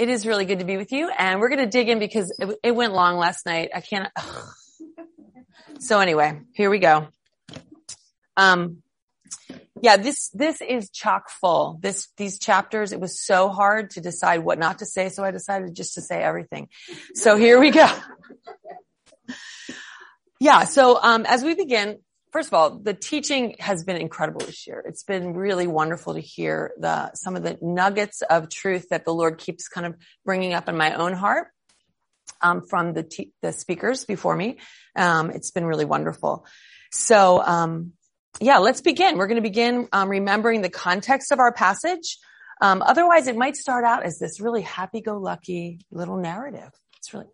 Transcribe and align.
it 0.00 0.08
is 0.08 0.26
really 0.26 0.46
good 0.46 0.60
to 0.60 0.64
be 0.64 0.78
with 0.78 0.92
you 0.92 1.10
and 1.10 1.40
we're 1.40 1.50
going 1.50 1.60
to 1.60 1.66
dig 1.66 1.90
in 1.90 1.98
because 1.98 2.34
it, 2.38 2.58
it 2.62 2.70
went 2.74 2.94
long 2.94 3.18
last 3.18 3.44
night. 3.44 3.70
I 3.74 3.82
can't. 3.82 4.08
So 5.78 6.00
anyway, 6.00 6.40
here 6.52 6.70
we 6.70 6.78
go. 6.78 7.08
Um, 8.36 8.82
yeah, 9.82 9.98
this, 9.98 10.30
this 10.30 10.62
is 10.62 10.90
chock 10.90 11.28
full. 11.28 11.78
This, 11.82 12.08
these 12.16 12.38
chapters, 12.38 12.92
it 12.92 13.00
was 13.00 13.20
so 13.20 13.50
hard 13.50 13.90
to 13.90 14.00
decide 14.00 14.38
what 14.38 14.58
not 14.58 14.78
to 14.78 14.86
say. 14.86 15.10
So 15.10 15.22
I 15.22 15.30
decided 15.30 15.74
just 15.74 15.94
to 15.94 16.00
say 16.00 16.22
everything. 16.22 16.68
So 17.14 17.36
here 17.36 17.60
we 17.60 17.70
go. 17.70 17.88
Yeah. 20.42 20.64
So, 20.64 20.98
um, 21.00 21.26
as 21.26 21.44
we 21.44 21.54
begin, 21.54 21.98
first 22.32 22.48
of 22.48 22.54
all, 22.54 22.78
the 22.78 22.94
teaching 22.94 23.56
has 23.58 23.84
been 23.84 23.96
incredible 23.96 24.40
this 24.40 24.66
year. 24.66 24.82
It's 24.86 25.02
been 25.02 25.34
really 25.34 25.66
wonderful 25.66 26.14
to 26.14 26.20
hear 26.20 26.72
the, 26.78 27.12
some 27.14 27.36
of 27.36 27.42
the 27.42 27.58
nuggets 27.60 28.22
of 28.22 28.48
truth 28.48 28.88
that 28.90 29.04
the 29.04 29.14
Lord 29.14 29.38
keeps 29.38 29.68
kind 29.68 29.86
of 29.86 29.96
bringing 30.24 30.54
up 30.54 30.68
in 30.68 30.76
my 30.76 30.94
own 30.94 31.12
heart. 31.12 31.48
Um, 32.42 32.62
from 32.66 32.94
the, 32.94 33.26
the 33.42 33.52
speakers 33.52 34.06
before 34.06 34.34
me. 34.34 34.60
Um, 34.96 35.30
it's 35.30 35.50
been 35.50 35.66
really 35.66 35.84
wonderful. 35.84 36.46
So, 36.90 37.42
um, 37.42 37.92
yeah, 38.40 38.58
let's 38.58 38.80
begin. 38.80 39.18
We're 39.18 39.26
going 39.26 39.36
to 39.36 39.42
begin 39.42 39.88
um, 39.92 40.08
remembering 40.08 40.62
the 40.62 40.70
context 40.70 41.32
of 41.32 41.38
our 41.38 41.52
passage. 41.52 42.18
Um, 42.62 42.80
otherwise, 42.82 43.26
it 43.26 43.36
might 43.36 43.56
start 43.56 43.84
out 43.84 44.04
as 44.04 44.18
this 44.18 44.40
really 44.40 44.62
happy-go-lucky 44.62 45.80
little 45.90 46.16
narrative. 46.16 46.70
It's 46.98 47.12
really 47.12 47.26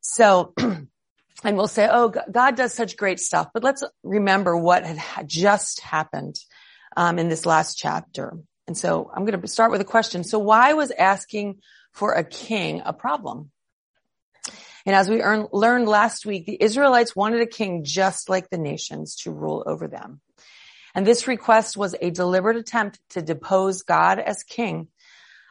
so. 0.00 0.52
and 1.44 1.56
we'll 1.56 1.68
say, 1.68 1.88
"Oh, 1.90 2.12
God 2.30 2.56
does 2.56 2.74
such 2.74 2.96
great 2.96 3.20
stuff," 3.20 3.48
but 3.54 3.62
let's 3.62 3.84
remember 4.02 4.56
what 4.56 4.84
had 4.84 5.28
just 5.28 5.80
happened 5.80 6.36
um, 6.96 7.18
in 7.18 7.28
this 7.28 7.46
last 7.46 7.78
chapter. 7.78 8.38
And 8.66 8.76
so, 8.76 9.10
I'm 9.14 9.24
going 9.24 9.40
to 9.40 9.48
start 9.48 9.70
with 9.70 9.80
a 9.80 9.84
question. 9.84 10.24
So, 10.24 10.38
why 10.38 10.74
was 10.74 10.90
asking 10.90 11.60
for 11.92 12.12
a 12.12 12.24
king 12.24 12.82
a 12.84 12.92
problem? 12.92 13.50
And 14.88 14.96
as 14.96 15.10
we 15.10 15.20
earn, 15.20 15.48
learned 15.52 15.86
last 15.86 16.24
week, 16.24 16.46
the 16.46 16.56
Israelites 16.58 17.14
wanted 17.14 17.42
a 17.42 17.46
king 17.46 17.84
just 17.84 18.30
like 18.30 18.48
the 18.48 18.56
nations 18.56 19.16
to 19.16 19.30
rule 19.30 19.62
over 19.66 19.86
them. 19.86 20.20
And 20.94 21.06
this 21.06 21.28
request 21.28 21.76
was 21.76 21.94
a 22.00 22.10
deliberate 22.10 22.56
attempt 22.56 22.98
to 23.10 23.20
depose 23.20 23.82
God 23.82 24.18
as 24.18 24.42
king, 24.44 24.88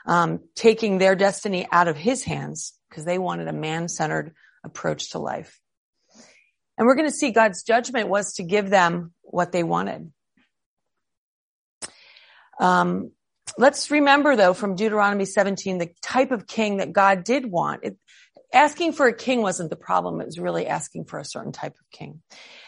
um, 0.07 0.39
taking 0.55 0.97
their 0.97 1.16
destiny 1.16 1.67
out 1.72 1.88
of 1.88 1.97
his 1.97 2.23
hands 2.23 2.73
because 2.89 3.05
they 3.05 3.19
wanted 3.19 3.47
a 3.47 3.53
man-centered 3.53 4.33
approach 4.63 5.11
to 5.11 5.19
life. 5.19 5.59
And 6.78 6.86
we're 6.86 6.95
going 6.95 7.09
to 7.09 7.16
see 7.16 7.31
God's 7.31 7.64
judgment 7.64 8.09
was 8.09 8.33
to 8.33 8.44
give 8.44 8.70
them 8.70 9.14
what 9.23 9.52
they 9.52 9.64
wanted. 9.64 10.11
Um, 12.59 13.11
let's 13.58 13.92
remember 13.92 14.36
though 14.36 14.53
from 14.53 14.75
Deuteronomy 14.75 15.25
17 15.25 15.78
the 15.78 15.89
type 16.02 16.31
of 16.31 16.47
king 16.47 16.78
that 16.78 16.94
God 16.94 17.23
did 17.23 17.50
want. 17.50 17.84
It, 17.84 17.97
asking 18.53 18.94
for 18.94 19.08
a 19.08 19.14
king 19.14 19.42
wasn't 19.42 19.69
the 19.69 19.75
problem. 19.75 20.22
It 20.22 20.25
was 20.25 20.39
really 20.39 20.67
asking 20.67 21.06
for 21.06 21.19
a 21.19 21.25
certain 21.25 21.52
type 21.52 21.75
of 21.80 21.92
king. 21.92 22.22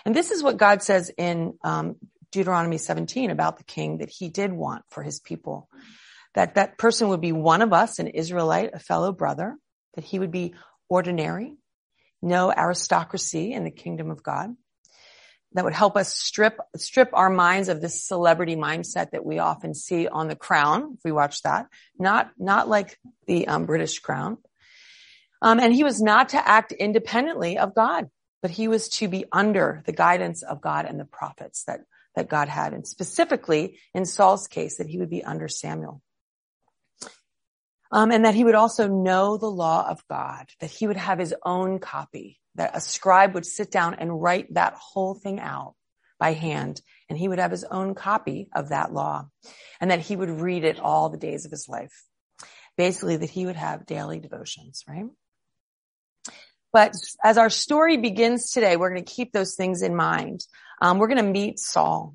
And 0.05 0.15
this 0.15 0.31
is 0.31 0.43
what 0.43 0.57
God 0.57 0.83
says 0.83 1.11
in 1.17 1.57
um, 1.63 1.95
Deuteronomy 2.31 2.77
17 2.77 3.31
about 3.31 3.57
the 3.57 3.63
king 3.63 3.99
that 3.99 4.09
he 4.09 4.29
did 4.29 4.51
want 4.53 4.83
for 4.89 5.03
his 5.03 5.19
people. 5.19 5.69
That 6.35 6.55
that 6.55 6.77
person 6.77 7.09
would 7.09 7.21
be 7.21 7.31
one 7.31 7.61
of 7.61 7.73
us, 7.73 7.99
an 7.99 8.07
Israelite, 8.07 8.71
a 8.73 8.79
fellow 8.79 9.11
brother, 9.11 9.57
that 9.95 10.03
he 10.03 10.19
would 10.19 10.31
be 10.31 10.53
ordinary, 10.87 11.55
no 12.21 12.51
aristocracy 12.51 13.53
in 13.53 13.63
the 13.63 13.71
kingdom 13.71 14.11
of 14.11 14.23
God. 14.23 14.55
That 15.53 15.63
would 15.63 15.73
help 15.73 15.97
us 15.97 16.13
strip, 16.13 16.59
strip 16.75 17.09
our 17.13 17.29
minds 17.29 17.69
of 17.69 17.81
this 17.81 18.03
celebrity 18.03 18.55
mindset 18.55 19.11
that 19.11 19.25
we 19.25 19.39
often 19.39 19.73
see 19.73 20.07
on 20.07 20.27
the 20.27 20.35
crown, 20.35 20.93
if 20.95 21.03
we 21.03 21.11
watch 21.11 21.41
that. 21.41 21.65
Not, 21.97 22.29
not 22.37 22.69
like 22.69 22.99
the 23.25 23.47
um, 23.47 23.65
British 23.65 23.97
crown, 23.99 24.37
um, 25.41 25.59
and 25.59 25.73
he 25.73 25.83
was 25.83 26.01
not 26.01 26.29
to 26.29 26.47
act 26.47 26.71
independently 26.71 27.57
of 27.57 27.73
God, 27.73 28.09
but 28.41 28.51
he 28.51 28.67
was 28.67 28.89
to 28.89 29.07
be 29.07 29.25
under 29.31 29.81
the 29.85 29.91
guidance 29.91 30.43
of 30.43 30.61
God 30.61 30.85
and 30.85 30.99
the 30.99 31.05
prophets 31.05 31.63
that, 31.65 31.81
that 32.15 32.29
God 32.29 32.47
had. 32.47 32.73
And 32.73 32.87
specifically 32.87 33.79
in 33.93 34.05
Saul's 34.05 34.47
case, 34.47 34.77
that 34.77 34.87
he 34.87 34.99
would 34.99 35.09
be 35.09 35.23
under 35.23 35.47
Samuel. 35.47 36.01
Um, 37.91 38.11
and 38.11 38.25
that 38.25 38.35
he 38.35 38.43
would 38.43 38.55
also 38.55 38.87
know 38.87 39.37
the 39.37 39.49
law 39.49 39.87
of 39.89 40.03
God, 40.07 40.45
that 40.59 40.69
he 40.69 40.85
would 40.85 40.97
have 40.97 41.17
his 41.17 41.33
own 41.43 41.79
copy, 41.79 42.39
that 42.55 42.75
a 42.75 42.81
scribe 42.81 43.33
would 43.33 43.45
sit 43.45 43.71
down 43.71 43.95
and 43.95 44.21
write 44.21 44.53
that 44.53 44.75
whole 44.75 45.15
thing 45.15 45.39
out 45.39 45.73
by 46.19 46.33
hand, 46.33 46.81
and 47.09 47.17
he 47.17 47.27
would 47.27 47.39
have 47.39 47.51
his 47.51 47.63
own 47.63 47.95
copy 47.95 48.49
of 48.53 48.69
that 48.69 48.93
law, 48.93 49.27
and 49.79 49.89
that 49.89 50.01
he 50.01 50.15
would 50.15 50.29
read 50.29 50.63
it 50.63 50.79
all 50.79 51.09
the 51.09 51.17
days 51.17 51.45
of 51.45 51.51
his 51.51 51.67
life. 51.67 52.03
Basically, 52.77 53.17
that 53.17 53.29
he 53.29 53.45
would 53.45 53.55
have 53.55 53.85
daily 53.85 54.19
devotions, 54.19 54.83
right? 54.87 55.05
But 56.71 56.93
as 57.23 57.37
our 57.37 57.49
story 57.49 57.97
begins 57.97 58.51
today, 58.51 58.77
we're 58.77 58.91
going 58.91 59.03
to 59.03 59.11
keep 59.11 59.31
those 59.31 59.55
things 59.55 59.81
in 59.81 59.95
mind. 59.95 60.41
Um, 60.81 60.99
we're 60.99 61.07
going 61.07 61.25
to 61.25 61.31
meet 61.31 61.59
Saul. 61.59 62.13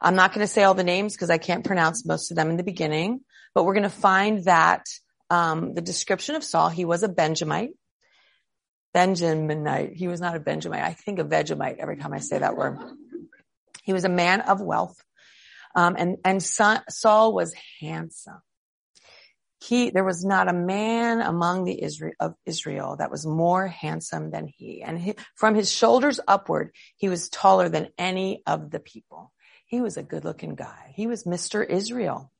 I'm 0.00 0.14
not 0.14 0.32
going 0.32 0.46
to 0.46 0.52
say 0.52 0.62
all 0.62 0.74
the 0.74 0.84
names 0.84 1.14
because 1.14 1.30
I 1.30 1.38
can't 1.38 1.64
pronounce 1.64 2.06
most 2.06 2.30
of 2.30 2.36
them 2.36 2.50
in 2.50 2.56
the 2.56 2.62
beginning, 2.62 3.20
but 3.54 3.64
we're 3.64 3.74
going 3.74 3.82
to 3.84 3.90
find 3.90 4.44
that 4.44 4.86
um, 5.28 5.74
the 5.74 5.80
description 5.80 6.34
of 6.34 6.44
Saul, 6.44 6.68
he 6.68 6.84
was 6.84 7.02
a 7.02 7.08
Benjamite. 7.08 7.70
Benjaminite. 8.94 9.94
He 9.94 10.08
was 10.08 10.20
not 10.20 10.34
a 10.34 10.40
Benjamite. 10.40 10.82
I 10.82 10.94
think 10.94 11.18
a 11.18 11.24
Vegemite 11.24 11.78
every 11.78 11.96
time 11.96 12.12
I 12.12 12.18
say 12.18 12.38
that 12.38 12.56
word. 12.56 12.78
He 13.84 13.92
was 13.92 14.04
a 14.04 14.08
man 14.08 14.40
of 14.40 14.60
wealth. 14.60 14.96
Um, 15.76 15.94
and, 15.96 16.16
and 16.24 16.42
Saul 16.42 17.32
was 17.32 17.54
handsome 17.80 18.42
he, 19.62 19.90
there 19.90 20.04
was 20.04 20.24
not 20.24 20.48
a 20.48 20.54
man 20.54 21.20
among 21.20 21.64
the 21.64 21.82
Israel 21.82 22.14
of 22.18 22.34
Israel 22.46 22.96
that 22.96 23.10
was 23.10 23.26
more 23.26 23.68
handsome 23.68 24.30
than 24.30 24.46
he. 24.48 24.82
And 24.82 24.98
he, 24.98 25.14
from 25.34 25.54
his 25.54 25.70
shoulders 25.70 26.18
upward, 26.26 26.72
he 26.96 27.08
was 27.08 27.28
taller 27.28 27.68
than 27.68 27.88
any 27.98 28.42
of 28.46 28.70
the 28.70 28.80
people. 28.80 29.32
He 29.66 29.80
was 29.80 29.96
a 29.96 30.02
good 30.02 30.24
looking 30.24 30.54
guy. 30.54 30.92
He 30.96 31.06
was 31.06 31.24
Mr. 31.24 31.68
Israel. 31.68 32.32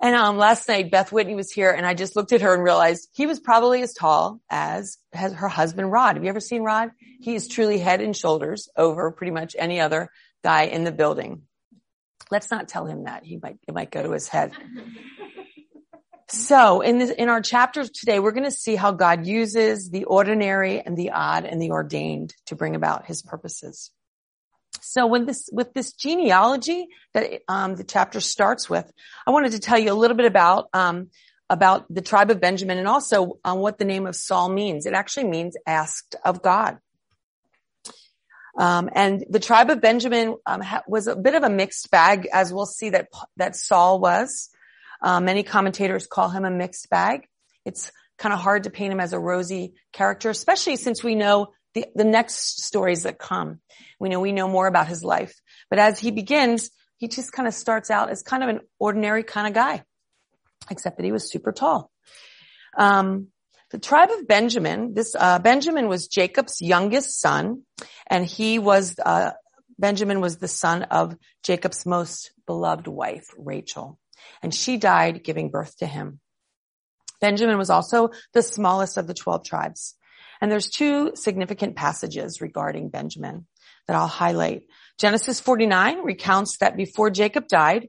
And 0.00 0.14
um, 0.14 0.36
last 0.36 0.68
night, 0.68 0.90
Beth 0.90 1.10
Whitney 1.10 1.34
was 1.34 1.50
here, 1.50 1.70
and 1.70 1.86
I 1.86 1.94
just 1.94 2.16
looked 2.16 2.32
at 2.32 2.42
her 2.42 2.52
and 2.52 2.62
realized 2.62 3.08
he 3.14 3.26
was 3.26 3.40
probably 3.40 3.82
as 3.82 3.94
tall 3.94 4.40
as, 4.50 4.98
her 5.14 5.48
husband 5.48 5.90
Rod. 5.90 6.16
Have 6.16 6.24
you 6.24 6.28
ever 6.28 6.40
seen 6.40 6.62
Rod? 6.62 6.90
He 7.20 7.34
is 7.34 7.48
truly 7.48 7.78
head 7.78 8.02
and 8.02 8.14
shoulders 8.14 8.68
over 8.76 9.10
pretty 9.10 9.32
much 9.32 9.56
any 9.58 9.80
other 9.80 10.10
guy 10.44 10.64
in 10.64 10.84
the 10.84 10.92
building. 10.92 11.42
Let's 12.30 12.50
not 12.50 12.68
tell 12.68 12.84
him 12.86 13.04
that. 13.04 13.24
He 13.24 13.38
might, 13.38 13.56
it 13.66 13.74
might 13.74 13.90
go 13.90 14.02
to 14.02 14.10
his 14.10 14.28
head. 14.28 14.52
So 16.28 16.80
in 16.80 16.98
this, 16.98 17.10
in 17.10 17.28
our 17.28 17.40
chapters 17.40 17.90
today, 17.90 18.18
we're 18.18 18.32
going 18.32 18.44
to 18.44 18.50
see 18.50 18.74
how 18.74 18.90
God 18.90 19.26
uses 19.26 19.90
the 19.90 20.04
ordinary 20.04 20.80
and 20.80 20.96
the 20.96 21.12
odd 21.12 21.44
and 21.44 21.62
the 21.62 21.70
ordained 21.70 22.34
to 22.46 22.56
bring 22.56 22.74
about 22.74 23.06
his 23.06 23.22
purposes. 23.22 23.92
So 24.86 25.06
when 25.06 25.26
this, 25.26 25.48
with 25.52 25.74
this 25.74 25.92
genealogy 25.92 26.86
that 27.12 27.42
um, 27.48 27.74
the 27.74 27.84
chapter 27.84 28.20
starts 28.20 28.70
with, 28.70 28.90
I 29.26 29.32
wanted 29.32 29.52
to 29.52 29.58
tell 29.58 29.78
you 29.78 29.92
a 29.92 29.94
little 29.94 30.16
bit 30.16 30.26
about 30.26 30.68
um, 30.72 31.10
about 31.50 31.86
the 31.92 32.00
tribe 32.00 32.30
of 32.30 32.40
Benjamin 32.40 32.78
and 32.78 32.88
also 32.88 33.38
um, 33.44 33.58
what 33.58 33.78
the 33.78 33.84
name 33.84 34.06
of 34.06 34.16
Saul 34.16 34.48
means. 34.48 34.86
It 34.86 34.94
actually 34.94 35.28
means 35.28 35.56
asked 35.66 36.16
of 36.24 36.42
God. 36.42 36.78
Um, 38.58 38.88
and 38.92 39.24
the 39.28 39.38
tribe 39.38 39.70
of 39.70 39.80
Benjamin 39.80 40.36
um, 40.46 40.60
ha- 40.60 40.82
was 40.88 41.08
a 41.08 41.16
bit 41.16 41.34
of 41.34 41.42
a 41.42 41.50
mixed 41.50 41.90
bag, 41.90 42.28
as 42.32 42.52
we'll 42.52 42.66
see 42.66 42.90
that 42.90 43.08
that 43.36 43.56
Saul 43.56 44.00
was. 44.00 44.50
Uh, 45.02 45.20
many 45.20 45.42
commentators 45.42 46.06
call 46.06 46.30
him 46.30 46.44
a 46.44 46.50
mixed 46.50 46.88
bag. 46.90 47.28
It's 47.64 47.90
kind 48.18 48.32
of 48.32 48.38
hard 48.38 48.64
to 48.64 48.70
paint 48.70 48.92
him 48.92 49.00
as 49.00 49.12
a 49.12 49.18
rosy 49.18 49.74
character, 49.92 50.30
especially 50.30 50.76
since 50.76 51.04
we 51.04 51.16
know 51.16 51.48
the, 51.76 51.86
the 51.94 52.04
next 52.04 52.64
stories 52.64 53.04
that 53.04 53.18
come. 53.18 53.60
We 54.00 54.08
know 54.08 54.20
we 54.20 54.32
know 54.32 54.48
more 54.48 54.66
about 54.66 54.88
his 54.88 55.04
life. 55.04 55.34
But 55.70 55.78
as 55.78 55.98
he 55.98 56.10
begins, 56.10 56.70
he 56.96 57.08
just 57.08 57.30
kind 57.32 57.46
of 57.46 57.54
starts 57.54 57.90
out 57.90 58.10
as 58.10 58.22
kind 58.22 58.42
of 58.42 58.48
an 58.48 58.60
ordinary 58.78 59.22
kind 59.22 59.46
of 59.46 59.52
guy, 59.52 59.84
except 60.70 60.96
that 60.96 61.04
he 61.04 61.12
was 61.12 61.30
super 61.30 61.52
tall. 61.52 61.90
Um, 62.76 63.28
the 63.70 63.78
tribe 63.78 64.10
of 64.10 64.26
Benjamin, 64.26 64.94
this 64.94 65.14
uh, 65.18 65.38
Benjamin 65.38 65.88
was 65.88 66.08
Jacob's 66.08 66.60
youngest 66.60 67.20
son, 67.20 67.62
and 68.08 68.26
he 68.26 68.58
was 68.58 68.96
uh, 69.04 69.32
Benjamin 69.78 70.20
was 70.20 70.38
the 70.38 70.48
son 70.48 70.82
of 70.84 71.16
Jacob's 71.44 71.86
most 71.86 72.32
beloved 72.46 72.88
wife, 72.88 73.28
Rachel 73.36 74.00
and 74.42 74.54
she 74.54 74.76
died 74.76 75.24
giving 75.24 75.50
birth 75.50 75.76
to 75.78 75.86
him. 75.86 76.20
Benjamin 77.20 77.58
was 77.58 77.70
also 77.70 78.10
the 78.34 78.42
smallest 78.42 78.96
of 78.96 79.06
the 79.06 79.14
12 79.14 79.44
tribes. 79.44 79.94
And 80.40 80.50
there's 80.50 80.68
two 80.68 81.12
significant 81.14 81.76
passages 81.76 82.40
regarding 82.40 82.90
Benjamin 82.90 83.46
that 83.86 83.96
I'll 83.96 84.06
highlight. 84.06 84.62
Genesis 84.98 85.40
49 85.40 86.02
recounts 86.02 86.58
that 86.58 86.76
before 86.76 87.10
Jacob 87.10 87.48
died, 87.48 87.88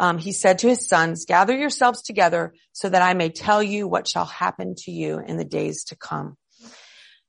um, 0.00 0.18
he 0.18 0.32
said 0.32 0.58
to 0.60 0.68
his 0.68 0.88
sons, 0.88 1.24
gather 1.24 1.56
yourselves 1.56 2.02
together 2.02 2.54
so 2.72 2.88
that 2.88 3.02
I 3.02 3.14
may 3.14 3.28
tell 3.28 3.62
you 3.62 3.86
what 3.86 4.08
shall 4.08 4.24
happen 4.24 4.74
to 4.78 4.90
you 4.90 5.20
in 5.20 5.36
the 5.36 5.44
days 5.44 5.84
to 5.84 5.96
come. 5.96 6.36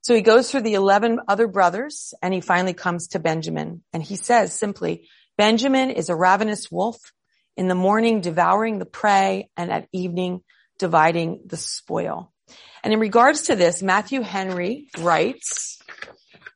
So 0.01 0.13
he 0.13 0.21
goes 0.21 0.49
through 0.49 0.61
the 0.61 0.75
11 0.75 1.19
other 1.27 1.47
brothers 1.47 2.13
and 2.21 2.33
he 2.33 2.41
finally 2.41 2.73
comes 2.73 3.09
to 3.09 3.19
Benjamin 3.19 3.83
and 3.91 4.03
he 4.03 4.15
says 4.15 4.53
simply, 4.53 5.07
Benjamin 5.37 5.89
is 5.89 6.09
a 6.09 6.15
ravenous 6.15 6.71
wolf 6.71 6.97
in 7.57 7.67
the 7.67 7.75
morning 7.75 8.21
devouring 8.21 8.79
the 8.79 8.85
prey 8.85 9.49
and 9.57 9.71
at 9.71 9.87
evening 9.91 10.41
dividing 10.77 11.41
the 11.45 11.57
spoil. 11.57 12.31
And 12.85 12.93
in 12.93 12.99
regards 12.99 13.47
to 13.47 13.55
this, 13.55 13.81
Matthew 13.81 14.21
Henry 14.21 14.89
writes 14.99 15.81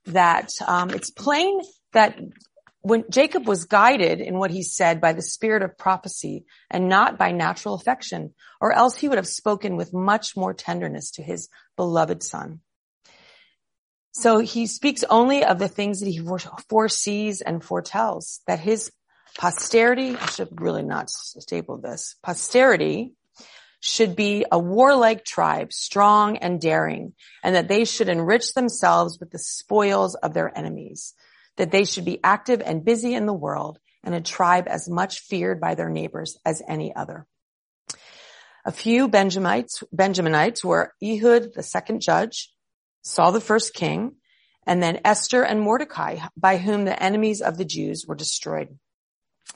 that 0.05 0.51
um, 0.65 0.91
it's 0.91 1.09
plain 1.09 1.59
that 1.93 2.19
when 2.81 3.05
Jacob 3.09 3.47
was 3.47 3.65
guided 3.65 4.21
in 4.21 4.37
what 4.37 4.51
he 4.51 4.61
said 4.61 5.01
by 5.01 5.13
the 5.13 5.23
spirit 5.23 5.63
of 5.63 5.75
prophecy 5.75 6.45
and 6.69 6.87
not 6.87 7.17
by 7.17 7.31
natural 7.31 7.73
affection, 7.73 8.35
or 8.61 8.71
else 8.71 8.95
he 8.95 9.09
would 9.09 9.17
have 9.17 9.27
spoken 9.27 9.75
with 9.75 9.91
much 9.91 10.37
more 10.37 10.53
tenderness 10.53 11.09
to 11.13 11.23
his 11.23 11.49
beloved 11.75 12.21
son. 12.21 12.59
So 14.11 14.37
he 14.37 14.67
speaks 14.67 15.03
only 15.09 15.43
of 15.43 15.57
the 15.57 15.67
things 15.67 15.99
that 16.01 16.09
he 16.09 16.21
foresees 16.69 17.41
and 17.41 17.63
foretells, 17.63 18.41
that 18.45 18.59
his 18.59 18.91
posterity, 19.35 20.15
I 20.15 20.27
should 20.27 20.61
really 20.61 20.83
not 20.83 21.09
staple 21.09 21.77
this, 21.77 22.17
posterity 22.21 23.15
should 23.79 24.15
be 24.15 24.45
a 24.51 24.59
warlike 24.59 25.23
tribe, 25.23 25.71
strong 25.71 26.37
and 26.37 26.59
daring, 26.59 27.13
and 27.43 27.55
that 27.55 27.67
they 27.67 27.85
should 27.85 28.09
enrich 28.09 28.53
themselves 28.53 29.19
with 29.19 29.31
the 29.31 29.39
spoils 29.39 30.15
of 30.15 30.33
their 30.33 30.55
enemies 30.57 31.13
that 31.59 31.71
they 31.71 31.83
should 31.83 32.05
be 32.05 32.19
active 32.23 32.61
and 32.65 32.85
busy 32.85 33.13
in 33.13 33.25
the 33.25 33.33
world 33.33 33.79
and 34.03 34.15
a 34.15 34.21
tribe 34.21 34.65
as 34.67 34.89
much 34.89 35.19
feared 35.19 35.59
by 35.59 35.75
their 35.75 35.89
neighbors 35.89 36.37
as 36.45 36.63
any 36.67 36.95
other. 36.95 37.27
A 38.65 38.71
few 38.71 39.09
Benjamites, 39.09 39.83
Benjaminites 39.93 40.63
were 40.63 40.93
Ehud, 41.03 41.53
the 41.53 41.63
second 41.63 42.01
judge, 42.01 42.49
Saul, 43.01 43.33
the 43.33 43.41
first 43.41 43.73
king, 43.73 44.15
and 44.65 44.81
then 44.81 45.01
Esther 45.03 45.43
and 45.43 45.59
Mordecai, 45.59 46.19
by 46.37 46.57
whom 46.57 46.85
the 46.85 47.01
enemies 47.01 47.41
of 47.41 47.57
the 47.57 47.65
Jews 47.65 48.05
were 48.07 48.15
destroyed. 48.15 48.79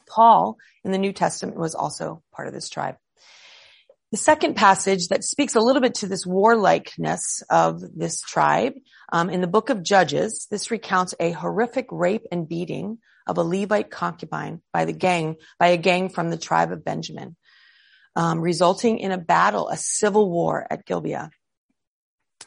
Paul 0.06 0.58
in 0.84 0.92
the 0.92 0.98
New 0.98 1.14
Testament 1.14 1.58
was 1.58 1.74
also 1.74 2.22
part 2.34 2.50
of 2.50 2.54
this 2.54 2.70
tribe. 2.70 2.98
The 4.14 4.18
second 4.18 4.54
passage 4.54 5.08
that 5.08 5.24
speaks 5.24 5.56
a 5.56 5.60
little 5.60 5.82
bit 5.82 5.96
to 5.96 6.08
this 6.08 6.24
warlikeness 6.24 7.42
of 7.50 7.82
this 7.98 8.22
tribe 8.22 8.74
um, 9.12 9.32
in 9.32 9.42
the 9.42 9.48
book 9.48 9.72
of 9.72 9.82
Judges, 9.82 10.46
this 10.52 10.70
recounts 10.70 11.16
a 11.20 11.32
horrific 11.32 11.88
rape 11.90 12.28
and 12.32 12.48
beating 12.48 13.00
of 13.26 13.40
a 13.40 13.44
Levite 13.44 13.90
concubine 13.90 14.62
by 14.72 14.86
the 14.86 14.94
gang 14.94 15.38
by 15.58 15.70
a 15.70 15.78
gang 15.78 16.10
from 16.10 16.30
the 16.30 16.38
tribe 16.38 16.72
of 16.72 16.86
Benjamin, 16.86 17.36
um, 18.16 18.40
resulting 18.40 19.00
in 19.00 19.12
a 19.12 19.18
battle, 19.18 19.70
a 19.70 19.78
civil 19.78 20.30
war 20.30 20.68
at 20.70 20.86
Gibeah, 20.86 21.32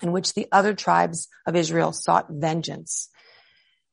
in 0.01 0.12
which 0.12 0.35
the 0.35 0.47
other 0.53 0.73
tribes 0.73 1.27
of 1.49 1.57
Israel 1.57 1.91
sought 1.91 2.29
vengeance. 2.31 3.09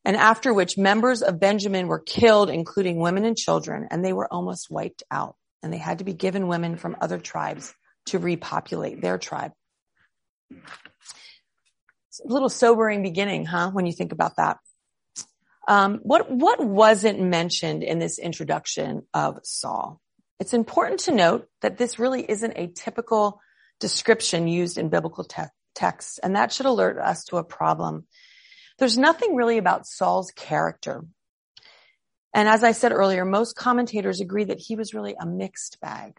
And 0.06 0.16
after 0.16 0.54
which 0.54 0.78
members 0.78 1.24
of 1.24 1.40
Benjamin 1.40 1.88
were 1.88 2.02
killed, 2.02 2.52
including 2.52 3.00
women 3.00 3.26
and 3.26 3.36
children, 3.36 3.88
and 3.90 4.06
they 4.06 4.14
were 4.14 4.32
almost 4.32 4.70
wiped 4.70 5.02
out 5.10 5.38
and 5.64 5.74
they 5.74 5.78
had 5.78 6.00
to 6.00 6.04
be 6.04 6.14
given 6.14 6.48
women 6.48 6.76
from 6.76 6.98
other 7.02 7.18
tribes 7.18 7.74
to 8.08 8.20
repopulate 8.20 9.02
their 9.02 9.18
tribe. 9.18 9.54
It's 12.10 12.20
a 12.24 12.28
little 12.28 12.50
sobering 12.50 13.02
beginning, 13.02 13.46
huh? 13.46 13.72
When 13.72 13.86
you 13.86 13.94
think 13.94 14.12
about 14.12 14.36
that. 14.36 14.58
Um, 15.68 16.00
what 16.04 16.30
what 16.30 16.64
wasn't 16.64 17.22
mentioned 17.22 17.84
in 17.84 17.98
this 17.98 18.20
introduction 18.20 19.04
of 19.14 19.40
Saul? 19.44 20.02
It's 20.40 20.54
important 20.54 21.00
to 21.02 21.16
note 21.16 21.48
that 21.62 21.78
this 21.78 21.98
really 21.98 22.30
isn't 22.30 22.54
a 22.58 22.68
typical 22.68 23.40
description 23.80 24.48
used 24.48 24.78
in 24.78 24.90
biblical 24.90 25.24
te- 25.24 25.44
texts, 25.74 26.20
and 26.20 26.36
that 26.36 26.52
should 26.52 26.66
alert 26.66 27.00
us 27.00 27.24
to 27.26 27.38
a 27.38 27.44
problem. 27.44 28.06
There's 28.78 28.98
nothing 28.98 29.36
really 29.36 29.58
about 29.58 29.88
Saul's 29.88 30.32
character 30.32 31.06
and 32.34 32.50
as 32.50 32.64
I 32.64 32.72
said 32.72 32.92
earlier, 32.92 33.26
most 33.26 33.56
commentators 33.56 34.20
agree 34.20 34.46
that 34.46 34.60
he 34.60 34.76
was 34.76 34.94
really 34.94 35.16
a 35.20 35.26
mixed 35.26 35.80
bag, 35.82 36.18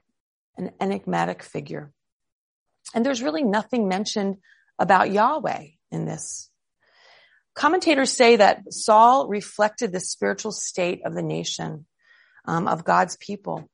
an 0.56 0.70
enigmatic 0.81 1.43
figure. 1.43 1.93
And 2.94 3.05
there's 3.05 3.22
really 3.22 3.43
nothing 3.43 3.88
mentioned 3.88 4.37
about 4.78 5.11
Yahweh 5.11 5.66
in 5.90 6.05
this. 6.05 6.50
Commentators 7.55 8.11
say 8.11 8.37
that 8.37 8.72
Saul 8.72 9.28
reflected 9.28 9.93
the 9.93 10.00
spiritual 10.00 10.52
state 10.52 11.02
of 11.05 11.14
the 11.14 11.22
nation, 11.22 11.87
um, 12.44 12.69
of 12.69 12.84
God's 12.84 13.16
people. 13.16 13.69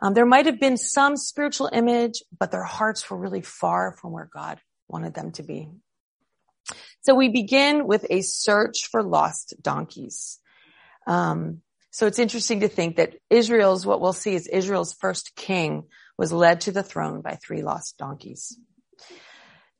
Um, 0.00 0.14
there 0.14 0.26
might 0.26 0.46
have 0.46 0.60
been 0.60 0.76
some 0.76 1.16
spiritual 1.16 1.70
image, 1.72 2.22
but 2.38 2.50
their 2.50 2.64
hearts 2.64 3.08
were 3.10 3.16
really 3.16 3.42
far 3.42 3.96
from 4.00 4.12
where 4.12 4.28
God 4.32 4.60
wanted 4.86 5.14
them 5.14 5.32
to 5.32 5.42
be. 5.42 5.68
So 7.00 7.14
we 7.14 7.28
begin 7.28 7.86
with 7.86 8.06
a 8.10 8.22
search 8.22 8.88
for 8.90 9.02
lost 9.02 9.54
donkeys. 9.60 10.40
Um, 11.08 11.62
so 11.90 12.06
it's 12.06 12.18
interesting 12.18 12.60
to 12.60 12.68
think 12.68 12.96
that 12.96 13.14
Israel's, 13.30 13.84
what 13.84 14.00
we'll 14.00 14.12
see 14.12 14.34
is 14.34 14.46
Israel's 14.46 14.92
first 14.92 15.34
king 15.34 15.84
was 16.16 16.32
led 16.32 16.60
to 16.62 16.72
the 16.72 16.82
throne 16.82 17.22
by 17.22 17.36
three 17.36 17.62
lost 17.62 17.96
donkeys. 17.98 18.56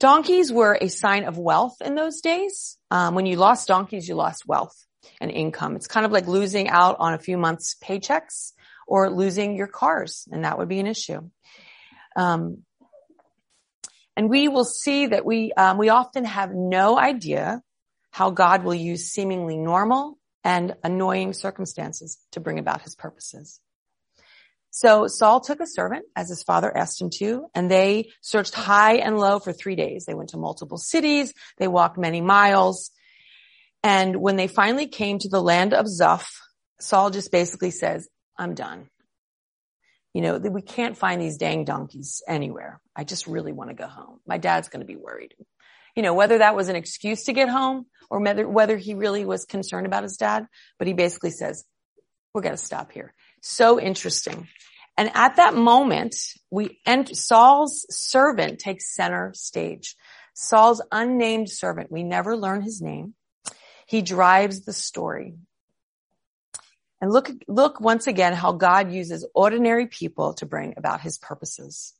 Donkeys 0.00 0.52
were 0.52 0.78
a 0.80 0.88
sign 0.88 1.24
of 1.24 1.38
wealth 1.38 1.76
in 1.84 1.94
those 1.94 2.20
days. 2.20 2.78
Um, 2.90 3.14
when 3.14 3.26
you 3.26 3.36
lost 3.36 3.68
donkeys, 3.68 4.08
you 4.08 4.14
lost 4.14 4.46
wealth 4.46 4.74
and 5.20 5.30
income. 5.30 5.76
It's 5.76 5.86
kind 5.86 6.06
of 6.06 6.12
like 6.12 6.26
losing 6.26 6.68
out 6.68 6.96
on 6.98 7.14
a 7.14 7.18
few 7.18 7.36
months 7.36 7.76
paychecks 7.82 8.52
or 8.86 9.10
losing 9.10 9.54
your 9.54 9.66
cars, 9.66 10.26
and 10.32 10.44
that 10.44 10.58
would 10.58 10.68
be 10.68 10.80
an 10.80 10.86
issue. 10.86 11.28
Um, 12.16 12.62
and 14.16 14.30
we 14.30 14.48
will 14.48 14.64
see 14.64 15.06
that 15.06 15.24
we 15.24 15.52
um, 15.52 15.78
we 15.78 15.90
often 15.90 16.24
have 16.24 16.52
no 16.52 16.98
idea 16.98 17.62
how 18.10 18.30
God 18.30 18.64
will 18.64 18.74
use 18.74 19.10
seemingly 19.10 19.56
normal 19.56 20.17
and 20.44 20.74
annoying 20.82 21.32
circumstances 21.32 22.18
to 22.32 22.40
bring 22.40 22.58
about 22.58 22.82
his 22.82 22.94
purposes. 22.94 23.60
So 24.70 25.06
Saul 25.06 25.40
took 25.40 25.60
a 25.60 25.66
servant 25.66 26.04
as 26.14 26.28
his 26.28 26.42
father 26.42 26.74
asked 26.74 27.00
him 27.00 27.10
to, 27.18 27.46
and 27.54 27.70
they 27.70 28.10
searched 28.20 28.54
high 28.54 28.96
and 28.96 29.18
low 29.18 29.38
for 29.38 29.52
three 29.52 29.76
days. 29.76 30.04
They 30.04 30.14
went 30.14 30.30
to 30.30 30.36
multiple 30.36 30.78
cities. 30.78 31.32
They 31.56 31.68
walked 31.68 31.98
many 31.98 32.20
miles. 32.20 32.90
And 33.82 34.16
when 34.16 34.36
they 34.36 34.46
finally 34.46 34.86
came 34.86 35.18
to 35.20 35.28
the 35.28 35.42
land 35.42 35.74
of 35.74 35.86
Zuph, 35.86 36.30
Saul 36.80 37.10
just 37.10 37.32
basically 37.32 37.70
says, 37.70 38.08
I'm 38.36 38.54
done. 38.54 38.88
You 40.14 40.22
know, 40.22 40.38
we 40.38 40.62
can't 40.62 40.96
find 40.96 41.20
these 41.20 41.36
dang 41.36 41.64
donkeys 41.64 42.22
anywhere. 42.26 42.80
I 42.94 43.04
just 43.04 43.26
really 43.26 43.52
want 43.52 43.70
to 43.70 43.74
go 43.74 43.86
home. 43.86 44.20
My 44.26 44.38
dad's 44.38 44.68
going 44.68 44.80
to 44.80 44.86
be 44.86 44.96
worried. 44.96 45.34
You 45.96 46.02
know, 46.02 46.14
whether 46.14 46.38
that 46.38 46.54
was 46.54 46.68
an 46.68 46.76
excuse 46.76 47.24
to 47.24 47.32
get 47.32 47.48
home 47.48 47.86
or 48.10 48.20
whether, 48.20 48.48
whether 48.48 48.76
he 48.76 48.94
really 48.94 49.24
was 49.24 49.44
concerned 49.44 49.86
about 49.86 50.02
his 50.02 50.16
dad, 50.16 50.46
but 50.78 50.86
he 50.86 50.94
basically 50.94 51.30
says, 51.30 51.64
we're 52.32 52.42
going 52.42 52.56
to 52.56 52.62
stop 52.62 52.92
here. 52.92 53.14
So 53.42 53.80
interesting. 53.80 54.48
And 54.96 55.10
at 55.14 55.36
that 55.36 55.54
moment, 55.54 56.16
we 56.50 56.80
enter, 56.84 57.14
Saul's 57.14 57.86
servant 57.88 58.58
takes 58.58 58.94
center 58.94 59.32
stage. 59.34 59.96
Saul's 60.34 60.82
unnamed 60.92 61.50
servant, 61.50 61.90
we 61.90 62.04
never 62.04 62.36
learn 62.36 62.62
his 62.62 62.80
name. 62.80 63.14
He 63.86 64.02
drives 64.02 64.64
the 64.64 64.72
story. 64.72 65.34
And 67.00 67.12
look, 67.12 67.30
look 67.46 67.80
once 67.80 68.06
again 68.06 68.34
how 68.34 68.52
God 68.52 68.92
uses 68.92 69.26
ordinary 69.34 69.86
people 69.86 70.34
to 70.34 70.46
bring 70.46 70.74
about 70.76 71.00
his 71.00 71.16
purposes. 71.16 71.94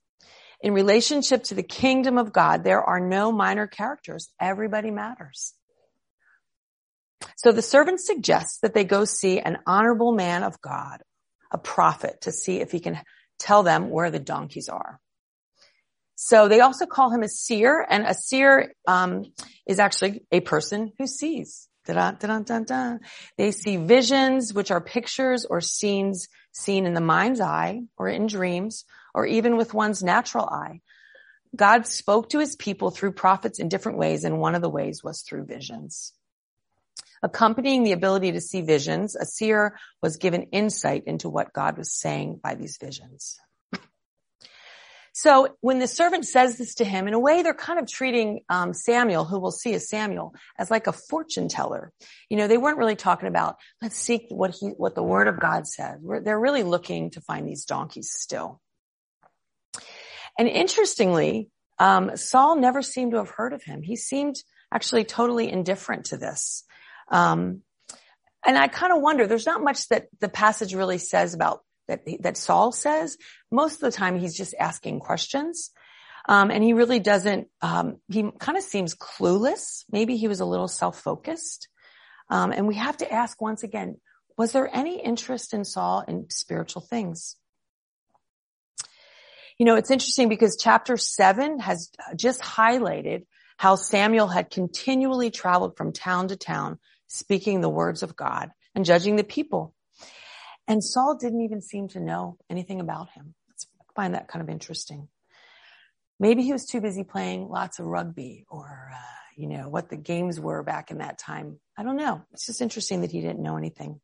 In 0.60 0.72
relationship 0.72 1.44
to 1.44 1.54
the 1.54 1.62
kingdom 1.62 2.18
of 2.18 2.32
God, 2.32 2.64
there 2.64 2.82
are 2.82 2.98
no 2.98 3.30
minor 3.30 3.66
characters. 3.66 4.28
Everybody 4.40 4.90
matters. 4.90 5.54
So 7.36 7.52
the 7.52 7.62
servant 7.62 8.00
suggests 8.00 8.58
that 8.62 8.74
they 8.74 8.84
go 8.84 9.04
see 9.04 9.38
an 9.38 9.58
honorable 9.66 10.12
man 10.12 10.42
of 10.42 10.60
God, 10.60 11.02
a 11.52 11.58
prophet, 11.58 12.22
to 12.22 12.32
see 12.32 12.60
if 12.60 12.72
he 12.72 12.80
can 12.80 13.00
tell 13.38 13.62
them 13.62 13.90
where 13.90 14.10
the 14.10 14.18
donkeys 14.18 14.68
are. 14.68 14.98
So 16.16 16.48
they 16.48 16.58
also 16.58 16.86
call 16.86 17.10
him 17.12 17.22
a 17.22 17.28
seer, 17.28 17.86
and 17.88 18.04
a 18.04 18.14
seer 18.14 18.74
um, 18.88 19.32
is 19.66 19.78
actually 19.78 20.24
a 20.32 20.40
person 20.40 20.92
who 20.98 21.06
sees. 21.06 21.68
They 21.86 23.50
see 23.52 23.76
visions, 23.76 24.52
which 24.52 24.72
are 24.72 24.80
pictures 24.80 25.46
or 25.48 25.60
scenes 25.60 26.28
seen 26.50 26.86
in 26.86 26.94
the 26.94 27.00
mind's 27.00 27.40
eye 27.40 27.82
or 27.96 28.08
in 28.08 28.26
dreams 28.26 28.84
or 29.14 29.26
even 29.26 29.56
with 29.56 29.74
one's 29.74 30.02
natural 30.02 30.46
eye. 30.46 30.80
God 31.56 31.86
spoke 31.86 32.30
to 32.30 32.38
his 32.38 32.56
people 32.56 32.90
through 32.90 33.12
prophets 33.12 33.58
in 33.58 33.68
different 33.68 33.98
ways, 33.98 34.24
and 34.24 34.38
one 34.38 34.54
of 34.54 34.62
the 34.62 34.68
ways 34.68 35.02
was 35.02 35.22
through 35.22 35.46
visions. 35.46 36.12
Accompanying 37.22 37.82
the 37.82 37.92
ability 37.92 38.32
to 38.32 38.40
see 38.40 38.60
visions, 38.60 39.16
a 39.16 39.24
seer 39.24 39.78
was 40.02 40.18
given 40.18 40.44
insight 40.52 41.04
into 41.06 41.28
what 41.28 41.52
God 41.52 41.76
was 41.76 41.92
saying 41.92 42.40
by 42.42 42.54
these 42.54 42.76
visions. 42.80 43.40
So 45.18 45.48
when 45.60 45.80
the 45.80 45.88
servant 45.88 46.26
says 46.26 46.58
this 46.58 46.76
to 46.76 46.84
him, 46.84 47.08
in 47.08 47.14
a 47.14 47.18
way, 47.18 47.42
they're 47.42 47.52
kind 47.52 47.80
of 47.80 47.88
treating 47.88 48.42
um, 48.48 48.72
Samuel, 48.72 49.24
who 49.24 49.40
we'll 49.40 49.50
see 49.50 49.74
as 49.74 49.88
Samuel, 49.88 50.32
as 50.56 50.70
like 50.70 50.86
a 50.86 50.92
fortune 50.92 51.48
teller. 51.48 51.92
You 52.30 52.36
know, 52.36 52.46
they 52.46 52.56
weren't 52.56 52.78
really 52.78 52.94
talking 52.94 53.26
about 53.26 53.56
let's 53.82 53.98
seek 53.98 54.26
what 54.28 54.54
he, 54.54 54.68
what 54.68 54.94
the 54.94 55.02
Word 55.02 55.26
of 55.26 55.40
God 55.40 55.66
says. 55.66 55.98
they're 56.22 56.38
really 56.38 56.62
looking 56.62 57.10
to 57.10 57.20
find 57.20 57.48
these 57.48 57.64
donkeys 57.64 58.12
still. 58.12 58.60
And 60.38 60.48
interestingly, 60.48 61.50
um, 61.78 62.16
Saul 62.16 62.56
never 62.56 62.82
seemed 62.82 63.12
to 63.12 63.18
have 63.18 63.30
heard 63.30 63.52
of 63.52 63.62
him. 63.62 63.82
He 63.82 63.96
seemed 63.96 64.36
actually 64.72 65.04
totally 65.04 65.50
indifferent 65.50 66.06
to 66.06 66.16
this. 66.16 66.64
Um, 67.10 67.62
and 68.46 68.56
I 68.56 68.68
kind 68.68 68.92
of 68.92 69.00
wonder, 69.00 69.26
there's 69.26 69.46
not 69.46 69.62
much 69.62 69.88
that 69.88 70.06
the 70.20 70.28
passage 70.28 70.74
really 70.74 70.98
says 70.98 71.34
about 71.34 71.64
that, 71.88 72.00
that 72.20 72.36
Saul 72.36 72.70
says, 72.70 73.16
most 73.50 73.74
of 73.74 73.80
the 73.80 73.96
time 73.96 74.18
he's 74.18 74.36
just 74.36 74.54
asking 74.58 75.00
questions. 75.00 75.70
Um, 76.28 76.50
and 76.50 76.62
he 76.62 76.74
really 76.74 77.00
doesn't, 77.00 77.48
um, 77.62 77.96
he 78.08 78.30
kind 78.38 78.58
of 78.58 78.62
seems 78.62 78.94
clueless. 78.94 79.84
Maybe 79.90 80.16
he 80.18 80.28
was 80.28 80.40
a 80.40 80.44
little 80.44 80.68
self-focused. 80.68 81.68
Um, 82.28 82.52
and 82.52 82.68
we 82.68 82.74
have 82.74 82.98
to 82.98 83.10
ask 83.10 83.40
once 83.40 83.62
again, 83.62 83.96
was 84.36 84.52
there 84.52 84.68
any 84.70 85.00
interest 85.00 85.54
in 85.54 85.64
Saul 85.64 86.04
in 86.06 86.28
spiritual 86.28 86.82
things? 86.82 87.36
You 89.58 89.66
know, 89.66 89.74
it's 89.74 89.90
interesting 89.90 90.28
because 90.28 90.56
chapter 90.56 90.96
seven 90.96 91.58
has 91.58 91.90
just 92.14 92.40
highlighted 92.40 93.24
how 93.56 93.74
Samuel 93.74 94.28
had 94.28 94.50
continually 94.50 95.30
traveled 95.30 95.76
from 95.76 95.92
town 95.92 96.28
to 96.28 96.36
town, 96.36 96.78
speaking 97.08 97.60
the 97.60 97.68
words 97.68 98.04
of 98.04 98.14
God 98.14 98.50
and 98.74 98.84
judging 98.84 99.16
the 99.16 99.24
people. 99.24 99.74
And 100.68 100.84
Saul 100.84 101.16
didn't 101.16 101.40
even 101.40 101.60
seem 101.60 101.88
to 101.88 102.00
know 102.00 102.36
anything 102.48 102.80
about 102.80 103.10
him. 103.10 103.34
I 103.50 103.92
find 103.96 104.14
that 104.14 104.28
kind 104.28 104.42
of 104.42 104.48
interesting. 104.48 105.08
Maybe 106.20 106.44
he 106.44 106.52
was 106.52 106.66
too 106.66 106.80
busy 106.80 107.02
playing 107.02 107.48
lots 107.48 107.80
of 107.80 107.86
rugby 107.86 108.44
or, 108.48 108.90
uh, 108.94 108.98
you 109.36 109.48
know, 109.48 109.68
what 109.68 109.88
the 109.88 109.96
games 109.96 110.38
were 110.38 110.62
back 110.62 110.92
in 110.92 110.98
that 110.98 111.18
time. 111.18 111.58
I 111.76 111.82
don't 111.82 111.96
know. 111.96 112.22
It's 112.32 112.46
just 112.46 112.60
interesting 112.60 113.00
that 113.00 113.10
he 113.10 113.20
didn't 113.20 113.42
know 113.42 113.56
anything. 113.56 114.00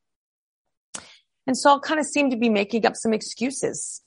And 1.46 1.56
Saul 1.56 1.78
kind 1.78 2.00
of 2.00 2.06
seemed 2.06 2.32
to 2.32 2.36
be 2.36 2.48
making 2.48 2.86
up 2.86 2.96
some 2.96 3.12
excuses 3.12 4.00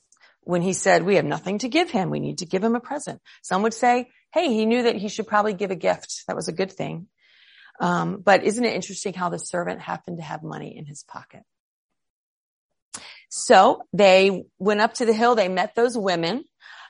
when 0.48 0.62
he 0.62 0.72
said, 0.72 1.02
we 1.02 1.16
have 1.16 1.26
nothing 1.26 1.58
to 1.58 1.68
give 1.68 1.90
him. 1.90 2.08
We 2.08 2.20
need 2.20 2.38
to 2.38 2.46
give 2.46 2.64
him 2.64 2.74
a 2.74 2.80
present. 2.80 3.20
Some 3.42 3.60
would 3.64 3.74
say, 3.74 4.08
Hey, 4.32 4.48
he 4.48 4.64
knew 4.64 4.84
that 4.84 4.96
he 4.96 5.10
should 5.10 5.26
probably 5.26 5.52
give 5.52 5.70
a 5.70 5.76
gift. 5.76 6.24
That 6.26 6.36
was 6.36 6.48
a 6.48 6.52
good 6.52 6.72
thing. 6.72 7.08
Um, 7.80 8.22
but 8.24 8.44
isn't 8.44 8.64
it 8.64 8.72
interesting 8.72 9.12
how 9.12 9.28
the 9.28 9.38
servant 9.38 9.82
happened 9.82 10.16
to 10.16 10.22
have 10.22 10.42
money 10.42 10.74
in 10.74 10.86
his 10.86 11.02
pocket? 11.02 11.42
So 13.28 13.82
they 13.92 14.44
went 14.58 14.80
up 14.80 14.94
to 14.94 15.04
the 15.04 15.12
hill. 15.12 15.34
They 15.34 15.48
met 15.48 15.74
those 15.74 15.98
women, 15.98 16.44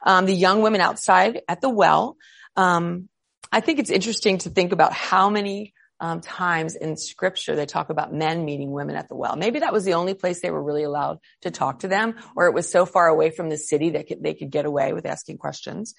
um, 0.07 0.27
the 0.27 0.35
young 0.35 0.63
women 0.63 0.81
outside 0.81 1.41
at 1.49 1.61
the 1.61 1.69
well. 1.69 2.17
Um, 2.55 3.09
I 3.51 3.59
think 3.59 3.81
it's 3.81 3.91
interesting 3.91 4.39
to 4.39 4.51
think 4.51 4.71
about 4.71 4.93
how 4.93 5.31
many 5.31 5.75
um, 6.01 6.21
times 6.21 6.77
in 6.77 6.97
scripture 6.97 7.57
they 7.57 7.67
talk 7.67 7.91
about 7.91 8.13
men 8.13 8.45
meeting 8.45 8.71
women 8.71 8.97
at 8.97 9.09
the 9.09 9.17
well. 9.17 9.37
Maybe 9.37 9.61
that 9.61 9.73
was 9.73 9.85
the 9.85 9.95
only 9.95 10.15
place 10.15 10.41
they 10.41 10.51
were 10.51 10.63
really 10.63 10.85
allowed 10.85 11.19
to 11.43 11.51
talk 11.51 11.81
to 11.81 11.89
them, 11.89 12.15
or 12.37 12.47
it 12.47 12.55
was 12.55 12.71
so 12.71 12.87
far 12.87 13.09
away 13.09 13.31
from 13.31 13.49
the 13.49 13.57
city 13.57 13.91
that 13.91 14.07
they 14.21 14.35
could 14.35 14.51
get 14.51 14.65
away 14.65 14.93
with 14.93 15.07
asking 15.07 15.39
questions. 15.39 15.95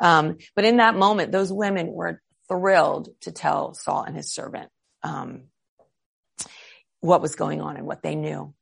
Um, 0.00 0.38
but 0.54 0.64
in 0.64 0.76
that 0.76 0.94
moment, 0.94 1.32
those 1.32 1.52
women 1.52 1.88
were 1.88 2.20
thrilled 2.48 3.08
to 3.22 3.32
tell 3.32 3.74
Saul 3.74 4.04
and 4.04 4.16
his 4.16 4.32
servant 4.32 4.70
um, 5.02 5.44
what 7.00 7.22
was 7.22 7.34
going 7.34 7.60
on 7.60 7.76
and 7.76 7.86
what 7.86 8.02
they 8.02 8.14
knew. 8.14 8.54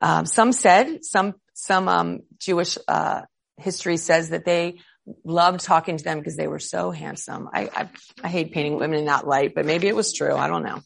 Um, 0.00 0.26
some 0.26 0.52
said, 0.52 1.04
some 1.04 1.34
some 1.54 1.88
um, 1.88 2.20
Jewish 2.38 2.76
uh, 2.86 3.22
history 3.56 3.96
says 3.96 4.30
that 4.30 4.44
they 4.44 4.80
loved 5.24 5.60
talking 5.60 5.96
to 5.96 6.04
them 6.04 6.18
because 6.18 6.36
they 6.36 6.48
were 6.48 6.58
so 6.58 6.90
handsome. 6.90 7.48
I, 7.52 7.70
I, 7.74 7.88
I 8.24 8.28
hate 8.28 8.52
painting 8.52 8.76
women 8.76 8.98
in 8.98 9.04
that 9.06 9.26
light, 9.26 9.54
but 9.54 9.66
maybe 9.66 9.86
it 9.86 9.96
was 9.96 10.12
true. 10.12 10.34
I 10.34 10.48
don't 10.48 10.64
know. 10.64 10.82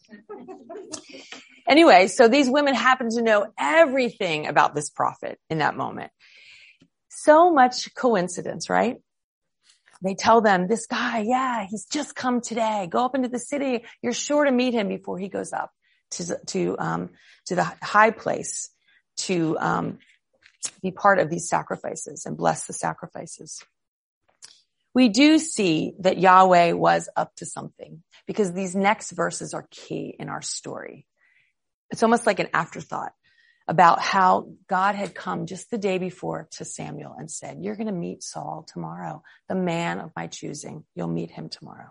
anyway, 1.67 2.09
so 2.09 2.29
these 2.29 2.51
women 2.51 2.75
happen 2.75 3.11
to 3.11 3.23
know 3.23 3.47
everything 3.59 4.47
about 4.47 4.75
this 4.75 4.91
prophet 4.91 5.39
in 5.49 5.59
that 5.59 5.77
moment. 5.77 6.11
So 7.09 7.53
much 7.53 7.95
coincidence, 7.95 8.69
right? 8.69 8.97
They 10.03 10.15
tell 10.15 10.41
them, 10.41 10.67
this 10.67 10.87
guy, 10.87 11.21
yeah, 11.27 11.67
he's 11.69 11.85
just 11.85 12.15
come 12.15 12.41
today. 12.41 12.89
Go 12.91 13.05
up 13.05 13.15
into 13.15 13.29
the 13.29 13.39
city. 13.39 13.85
You're 14.03 14.15
sure 14.15 14.45
to 14.45 14.51
meet 14.51 14.73
him 14.73 14.89
before 14.89 15.19
he 15.19 15.29
goes 15.29 15.53
up 15.53 15.71
to, 16.13 16.39
to, 16.47 16.77
um, 16.79 17.11
to 17.47 17.55
the 17.55 17.65
high 17.65 18.11
place 18.11 18.71
to, 19.19 19.59
um, 19.59 19.99
be 20.83 20.91
part 20.91 21.19
of 21.19 21.31
these 21.31 21.49
sacrifices 21.49 22.27
and 22.27 22.37
bless 22.37 22.67
the 22.67 22.73
sacrifices. 22.73 23.63
We 24.95 25.09
do 25.09 25.39
see 25.39 25.95
that 26.01 26.19
Yahweh 26.19 26.73
was 26.73 27.09
up 27.17 27.35
to 27.37 27.47
something 27.47 28.03
because 28.27 28.53
these 28.53 28.75
next 28.75 29.13
verses 29.13 29.55
are 29.55 29.69
key 29.71 30.15
in 30.19 30.29
our 30.29 30.43
story. 30.43 31.07
It's 31.91 32.03
almost 32.03 32.27
like 32.27 32.39
an 32.39 32.49
afterthought 32.53 33.13
about 33.69 34.01
how 34.01 34.49
God 34.69 34.97
had 34.97 35.15
come 35.15 35.47
just 35.47 35.71
the 35.71 35.79
day 35.79 35.99
before 35.99 36.49
to 36.53 36.65
Samuel 36.65 37.15
and 37.17 37.31
said, 37.31 37.59
you're 37.61 37.77
going 37.77 37.87
to 37.87 37.93
meet 37.93 38.23
Saul 38.25 38.67
tomorrow, 38.67 39.23
the 39.49 39.55
man 39.55 40.01
of 40.01 40.11
my 40.17 40.27
choosing. 40.27 40.85
You'll 40.97 41.09
meet 41.09 41.31
him 41.31 41.49
tomorrow. 41.49 41.91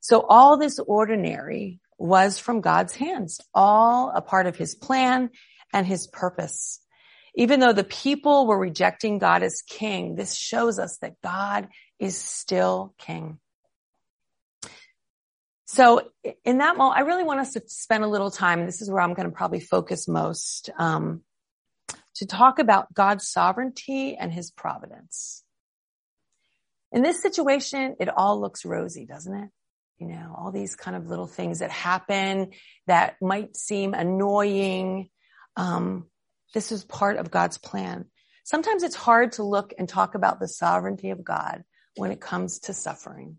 So 0.00 0.24
all 0.28 0.58
this 0.58 0.78
ordinary 0.78 1.80
was 1.98 2.38
from 2.38 2.60
God's 2.60 2.94
hands, 2.94 3.40
all 3.54 4.12
a 4.14 4.20
part 4.20 4.46
of 4.46 4.56
his 4.56 4.74
plan 4.74 5.30
and 5.72 5.86
his 5.86 6.06
purpose. 6.06 6.80
Even 7.34 7.60
though 7.60 7.72
the 7.72 7.84
people 7.84 8.46
were 8.46 8.58
rejecting 8.58 9.18
God 9.18 9.42
as 9.42 9.62
king, 9.62 10.16
this 10.16 10.34
shows 10.34 10.78
us 10.78 10.98
that 10.98 11.20
God 11.22 11.68
is 11.98 12.16
still 12.16 12.94
king. 12.98 13.38
So 15.66 16.10
in 16.44 16.58
that 16.58 16.76
moment, 16.76 16.98
I 16.98 17.02
really 17.02 17.22
want 17.22 17.38
us 17.38 17.52
to 17.52 17.62
spend 17.68 18.02
a 18.02 18.08
little 18.08 18.32
time. 18.32 18.66
This 18.66 18.82
is 18.82 18.90
where 18.90 19.00
I'm 19.00 19.14
going 19.14 19.30
to 19.30 19.34
probably 19.34 19.60
focus 19.60 20.08
most, 20.08 20.68
um, 20.76 21.22
to 22.16 22.26
talk 22.26 22.58
about 22.58 22.92
God's 22.92 23.28
sovereignty 23.28 24.16
and 24.16 24.32
his 24.32 24.50
providence. 24.50 25.44
In 26.90 27.02
this 27.02 27.22
situation, 27.22 27.94
it 28.00 28.08
all 28.08 28.40
looks 28.40 28.64
rosy, 28.64 29.06
doesn't 29.06 29.32
it? 29.32 29.50
You 29.98 30.08
know, 30.08 30.34
all 30.36 30.50
these 30.50 30.74
kind 30.74 30.96
of 30.96 31.06
little 31.06 31.28
things 31.28 31.60
that 31.60 31.70
happen 31.70 32.50
that 32.88 33.14
might 33.22 33.56
seem 33.56 33.94
annoying. 33.94 35.08
Um, 35.56 36.09
this 36.54 36.72
is 36.72 36.84
part 36.84 37.16
of 37.16 37.30
God's 37.30 37.58
plan. 37.58 38.06
Sometimes 38.44 38.82
it's 38.82 38.96
hard 38.96 39.32
to 39.32 39.42
look 39.42 39.72
and 39.78 39.88
talk 39.88 40.14
about 40.14 40.40
the 40.40 40.48
sovereignty 40.48 41.10
of 41.10 41.24
God 41.24 41.62
when 41.96 42.10
it 42.10 42.20
comes 42.20 42.60
to 42.60 42.72
suffering. 42.72 43.36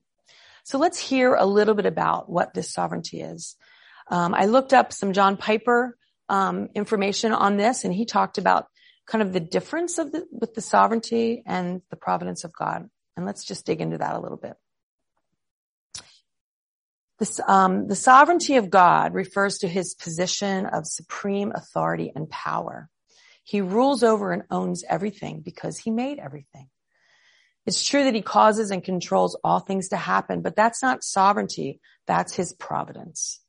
So 0.64 0.78
let's 0.78 1.00
hear 1.00 1.34
a 1.34 1.46
little 1.46 1.74
bit 1.74 1.86
about 1.86 2.30
what 2.30 2.54
this 2.54 2.72
sovereignty 2.72 3.22
is. 3.22 3.56
Um, 4.10 4.34
I 4.34 4.46
looked 4.46 4.74
up 4.74 4.94
some 4.94 5.14
John 5.14 5.38
Piper 5.38 5.98
um, 6.30 6.70
information 6.76 7.34
on 7.34 7.58
this, 7.58 7.84
and 7.84 7.94
he 7.94 8.06
talked 8.06 8.38
about 8.38 8.68
kind 9.06 9.22
of 9.22 9.34
the 9.34 9.40
difference 9.40 9.98
of 9.98 10.12
the, 10.12 10.26
with 10.32 10.54
the 10.54 10.62
sovereignty 10.62 11.44
and 11.46 11.82
the 11.90 11.98
providence 11.98 12.44
of 12.44 12.54
God. 12.54 12.90
And 13.18 13.26
let's 13.26 13.44
just 13.44 13.66
dig 13.66 13.82
into 13.82 13.98
that 13.98 14.16
a 14.16 14.20
little 14.20 14.38
bit. 14.38 14.54
This, 17.20 17.40
um, 17.48 17.88
the 17.88 17.96
sovereignty 17.96 18.56
of 18.56 18.70
God 18.70 19.14
refers 19.14 19.60
to 19.60 19.68
his 19.68 19.94
position 19.94 20.66
of 20.66 20.88
supreme 20.88 21.52
authority 21.54 22.12
and 22.16 22.30
power. 22.30 22.90
He 23.44 23.62
rules 23.62 24.04
over 24.04 24.32
and 24.32 24.44
owns 24.52 24.84
everything 24.88 25.42
because 25.42 25.80
he 25.80 25.92
made 25.92 26.20
everything. 26.20 26.70
It's 27.66 27.88
true 27.88 28.04
that 28.04 28.16
he 28.16 28.22
causes 28.22 28.72
and 28.72 28.84
controls 28.84 29.38
all 29.44 29.60
things 29.60 29.90
to 29.90 29.98
happen, 29.98 30.42
but 30.42 30.56
that's 30.56 30.82
not 30.82 31.04
sovereignty. 31.04 31.80
That's 32.08 32.36
his 32.36 32.54
providence. 32.54 33.40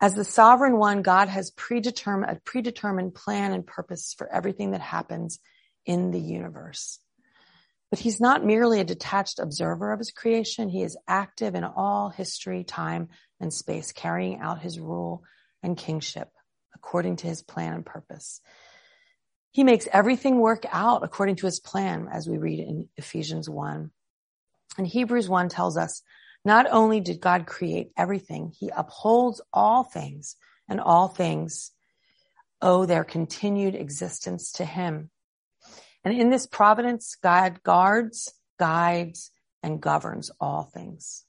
As 0.00 0.14
the 0.14 0.24
sovereign 0.24 0.76
one, 0.76 1.00
God 1.00 1.28
has 1.28 1.50
predetermined, 1.52 2.36
a 2.36 2.40
predetermined 2.44 3.14
plan 3.14 3.52
and 3.52 3.66
purpose 3.66 4.14
for 4.16 4.30
everything 4.30 4.72
that 4.72 4.82
happens 4.82 5.38
in 5.86 6.10
the 6.10 6.20
universe. 6.20 6.98
But 7.90 8.00
he's 8.00 8.20
not 8.20 8.44
merely 8.44 8.80
a 8.80 8.84
detached 8.84 9.38
observer 9.38 9.92
of 9.92 10.00
his 10.00 10.10
creation. 10.10 10.68
He 10.68 10.82
is 10.82 10.98
active 11.08 11.54
in 11.54 11.64
all 11.64 12.10
history, 12.10 12.62
time, 12.62 13.08
and 13.40 13.52
space, 13.52 13.92
carrying 13.92 14.40
out 14.40 14.60
his 14.60 14.78
rule 14.78 15.22
and 15.62 15.78
kingship 15.78 16.28
according 16.76 17.16
to 17.16 17.26
his 17.26 17.42
plan 17.42 17.72
and 17.72 17.86
purpose. 17.86 18.42
He 19.50 19.64
makes 19.64 19.88
everything 19.90 20.38
work 20.38 20.64
out 20.70 21.02
according 21.02 21.36
to 21.36 21.46
his 21.46 21.58
plan, 21.58 22.08
as 22.12 22.28
we 22.28 22.36
read 22.36 22.60
in 22.60 22.88
Ephesians 22.96 23.48
1. 23.48 23.90
And 24.76 24.86
Hebrews 24.86 25.28
1 25.28 25.48
tells 25.48 25.78
us, 25.78 26.02
not 26.44 26.66
only 26.70 27.00
did 27.00 27.20
God 27.20 27.46
create 27.46 27.90
everything, 27.96 28.52
he 28.56 28.70
upholds 28.76 29.40
all 29.52 29.82
things 29.82 30.36
and 30.68 30.78
all 30.78 31.08
things 31.08 31.72
owe 32.60 32.84
their 32.84 33.04
continued 33.04 33.74
existence 33.74 34.52
to 34.52 34.64
him. 34.64 35.10
And 36.04 36.14
in 36.14 36.28
this 36.28 36.46
providence, 36.46 37.16
God 37.22 37.62
guards, 37.62 38.32
guides, 38.58 39.30
and 39.62 39.80
governs 39.80 40.30
all 40.38 40.64
things. 40.64 41.24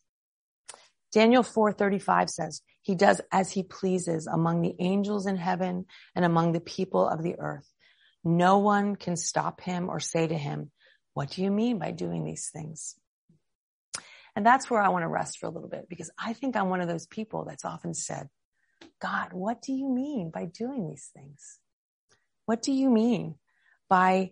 Daniel 1.13 1.43
4:35 1.43 2.29
says, 2.29 2.61
he 2.87 2.95
does 2.95 3.19
as 3.33 3.51
he 3.51 3.63
pleases 3.63 4.27
among 4.27 4.61
the 4.61 4.73
angels 4.79 5.27
in 5.27 5.35
heaven 5.35 5.87
and 6.15 6.23
among 6.23 6.53
the 6.53 6.61
people 6.61 7.05
of 7.05 7.21
the 7.21 7.37
earth. 7.37 7.69
No 8.23 8.59
one 8.59 8.95
can 8.95 9.17
stop 9.17 9.59
him 9.59 9.89
or 9.89 9.99
say 9.99 10.25
to 10.25 10.37
him, 10.37 10.71
what 11.13 11.31
do 11.31 11.43
you 11.43 11.51
mean 11.51 11.79
by 11.79 11.91
doing 11.91 12.23
these 12.23 12.49
things? 12.49 12.95
And 14.37 14.45
that's 14.45 14.69
where 14.69 14.81
I 14.81 14.87
want 14.87 15.03
to 15.03 15.09
rest 15.09 15.37
for 15.37 15.47
a 15.47 15.49
little 15.49 15.67
bit 15.67 15.89
because 15.89 16.09
I 16.17 16.31
think 16.31 16.55
I'm 16.55 16.69
one 16.69 16.79
of 16.79 16.87
those 16.87 17.07
people 17.07 17.43
that's 17.43 17.65
often 17.65 17.93
said, 17.93 18.29
God, 19.01 19.33
what 19.33 19.61
do 19.61 19.73
you 19.73 19.89
mean 19.89 20.31
by 20.33 20.45
doing 20.45 20.87
these 20.87 21.09
things? 21.13 21.59
What 22.45 22.61
do 22.61 22.71
you 22.71 22.89
mean 22.89 23.35
by, 23.89 24.31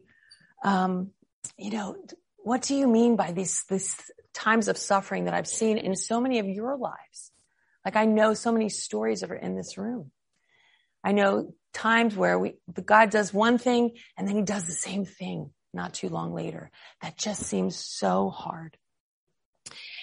um, 0.64 1.12
you 1.58 1.72
know, 1.72 1.98
what 2.38 2.62
do 2.62 2.74
you 2.74 2.88
mean 2.88 3.18
by 3.18 3.34
these, 3.34 3.66
these 3.68 3.98
times 4.34 4.70
of 4.70 4.78
suffering 4.78 5.26
that 5.26 5.34
I've 5.34 5.46
seen 5.46 5.78
in 5.78 5.98
so 5.98 6.22
many 6.22 6.40
of 6.40 6.48
your 6.48 6.78
lives? 6.78 7.34
Like 7.86 7.96
I 7.96 8.06
know 8.06 8.34
so 8.34 8.52
many 8.52 8.68
stories 8.70 9.22
that 9.22 9.32
are 9.32 9.36
in 9.36 9.56
this 9.56 9.78
room. 9.78 10.12
I 11.04 11.12
know 11.12 11.54
times 11.72 12.16
where 12.16 12.38
we, 12.40 12.56
God 12.84 13.12
does 13.12 13.34
one 13.34 13.60
thing 13.60 13.92
and 14.18 14.28
then 14.28 14.36
he 14.36 14.42
does 14.42 14.66
the 14.66 14.74
same 14.74 15.06
thing 15.06 15.52
not 15.72 15.94
too 15.94 16.10
long 16.10 16.34
later. 16.34 16.72
That 17.02 17.18
just 17.18 17.44
seems 17.44 17.76
so 17.76 18.30
hard. 18.30 18.78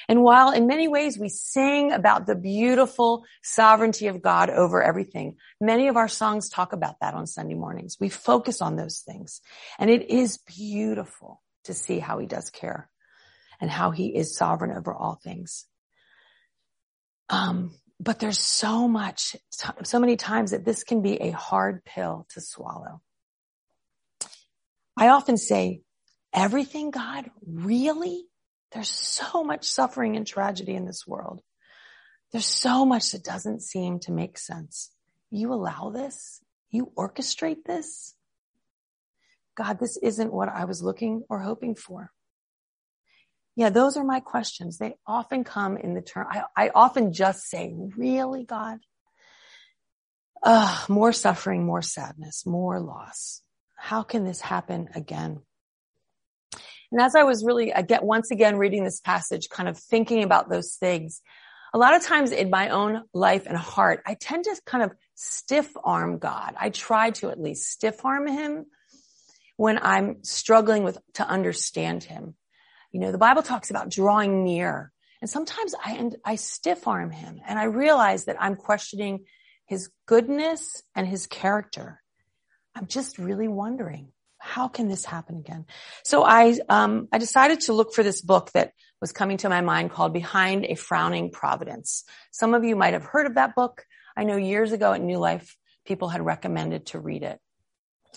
And 0.09 0.23
while 0.23 0.51
in 0.51 0.67
many 0.67 0.89
ways 0.89 1.19
we 1.19 1.29
sing 1.29 1.93
about 1.93 2.27
the 2.27 2.35
beautiful 2.35 3.25
sovereignty 3.43 4.09
of 4.09 4.21
God 4.21 4.51
over 4.51 4.83
everything, 4.83 5.37
many 5.61 5.89
of 5.89 5.97
our 5.97 6.09
songs 6.09 6.49
talk 6.49 6.73
about 6.73 6.97
that 7.01 7.15
on 7.15 7.27
Sunday 7.27 7.55
mornings. 7.55 7.97
We 7.99 8.09
focus 8.09 8.61
on 8.61 8.77
those 8.77 9.01
things. 9.01 9.41
And 9.79 9.91
it 9.91 10.11
is 10.11 10.39
beautiful 10.39 11.41
to 11.65 11.75
see 11.75 11.99
how 11.99 12.19
he 12.19 12.27
does 12.27 12.51
care 12.51 12.91
and 13.61 13.71
how 13.71 13.93
he 13.93 14.15
is 14.15 14.37
sovereign 14.37 14.77
over 14.77 14.93
all 14.93 15.15
things. 15.23 15.67
Um, 17.33 17.75
but 17.99 18.19
there's 18.21 18.39
so 18.39 18.87
much, 18.87 19.35
so 19.83 19.99
many 19.99 20.17
times 20.17 20.51
that 20.51 20.65
this 20.65 20.85
can 20.85 21.03
be 21.03 21.21
a 21.21 21.31
hard 21.31 21.85
pill 21.85 22.27
to 22.35 22.41
swallow. 22.41 23.01
I 24.97 25.09
often 25.09 25.39
say, 25.39 25.81
everything 26.33 26.91
God 26.91 27.31
really? 27.47 28.25
There's 28.73 28.91
so 28.91 29.43
much 29.43 29.65
suffering 29.65 30.17
and 30.17 30.27
tragedy 30.27 30.75
in 30.75 30.85
this 30.85 31.07
world. 31.07 31.41
There's 32.33 32.47
so 32.47 32.85
much 32.85 33.12
that 33.12 33.25
doesn't 33.25 33.62
seem 33.62 34.01
to 34.01 34.12
make 34.12 34.37
sense. 34.39 34.91
You 35.31 35.53
allow 35.53 35.91
this? 35.91 36.41
You 36.71 36.93
orchestrate 36.97 37.65
this? 37.65 38.15
God, 39.55 39.79
this 39.79 39.97
isn't 39.99 40.33
what 40.33 40.49
I 40.49 40.65
was 40.65 40.83
looking 40.83 41.23
or 41.29 41.41
hoping 41.41 41.77
for. 41.77 42.11
Yeah, 43.55 43.69
those 43.69 43.97
are 43.97 44.05
my 44.05 44.21
questions. 44.21 44.79
They 44.79 44.95
often 45.07 45.45
come 45.45 45.77
in 45.77 45.95
the 45.95 46.01
term. 46.01 46.27
I, 46.31 46.45
I 46.57 46.71
often 46.75 47.13
just 47.13 47.49
say, 47.49 47.75
really, 47.75 48.45
God? 48.45 48.79
Uh, 50.43 50.85
more 50.89 51.13
suffering, 51.13 51.65
more 51.65 51.83
sadness, 51.83 52.47
more 52.47 52.81
loss. 52.81 53.43
How 53.77 54.03
can 54.03 54.25
this 54.25 54.41
happen 54.41 54.89
again? 54.95 55.41
And 56.91 57.01
as 57.01 57.15
I 57.15 57.25
was 57.25 57.45
really, 57.45 57.73
I 57.73 57.83
get 57.83 58.03
once 58.03 58.31
again 58.31 58.57
reading 58.57 58.85
this 58.85 59.01
passage, 59.01 59.49
kind 59.49 59.69
of 59.69 59.79
thinking 59.79 60.23
about 60.23 60.49
those 60.49 60.77
things, 60.77 61.23
a 61.75 61.79
lot 61.79 61.95
of 61.95 62.03
times 62.03 62.33
in 62.33 62.51
my 62.51 62.69
own 62.69 63.05
life 63.15 63.47
and 63.47 63.57
heart, 63.57 64.03
I 64.07 64.15
tend 64.15 64.45
to 64.45 64.61
kind 64.67 64.85
of 64.85 64.93
stiff 65.15 65.73
arm 65.83 66.19
God. 66.19 66.55
I 66.59 66.69
try 66.69 67.11
to 67.13 67.31
at 67.31 67.41
least 67.41 67.71
stiff 67.71 68.05
arm 68.05 68.27
him 68.27 68.67
when 69.57 69.79
I'm 69.81 70.23
struggling 70.23 70.85
with 70.85 70.99
to 71.15 71.27
understand 71.27 72.05
him. 72.05 72.35
You 72.93 73.01
know, 73.01 73.13
the 73.13 73.19
Bible 73.19 73.43
talks 73.43 73.71
about 73.71 73.91
drawing 73.91 74.45
near. 74.45 74.93
And 75.21 75.31
sometimes 75.31 75.75
I, 75.83 76.11
I 76.25 76.37
stiff 76.37 76.87
arm 76.87 77.11
him 77.11 77.41
and 77.47 77.59
I 77.59 77.65
realize 77.65 78.27
that 78.27 78.37
I'm 78.41 78.57
questioning 78.57 79.25
his 79.67 79.91
goodness 80.07 80.83
and 80.95 81.07
his 81.07 81.27
character. 81.27 82.03
I'm 82.75 82.87
just 82.87 83.19
really 83.19 83.49
wondering, 83.49 84.13
how 84.39 84.69
can 84.69 84.89
this 84.89 85.05
happen 85.05 85.37
again? 85.37 85.67
So 86.05 86.25
I, 86.25 86.59
um, 86.69 87.09
I 87.13 87.19
decided 87.19 87.61
to 87.63 87.73
look 87.73 87.95
for 87.95 88.03
this 88.03 88.21
book 88.21 88.51
that 88.53 88.73
was 89.01 89.13
coming 89.13 89.37
to 89.39 89.49
my 89.49 89.61
mind 89.61 89.93
called 89.93 90.13
Behind 90.13 90.65
a 90.65 90.75
Frowning 90.75 91.31
Providence. 91.31 92.05
Some 92.33 92.53
of 92.53 92.65
you 92.65 92.75
might 92.75 92.95
have 92.95 93.05
heard 93.05 93.27
of 93.27 93.37
that 93.37 93.55
book. 93.55 93.85
I 94.17 94.25
know 94.25 94.37
years 94.37 94.73
ago 94.73 94.93
at 94.93 95.01
New 95.01 95.19
Life, 95.19 95.57
people 95.87 96.09
had 96.09 96.25
recommended 96.25 96.87
to 96.87 96.99
read 96.99 97.23
it. 97.23 97.39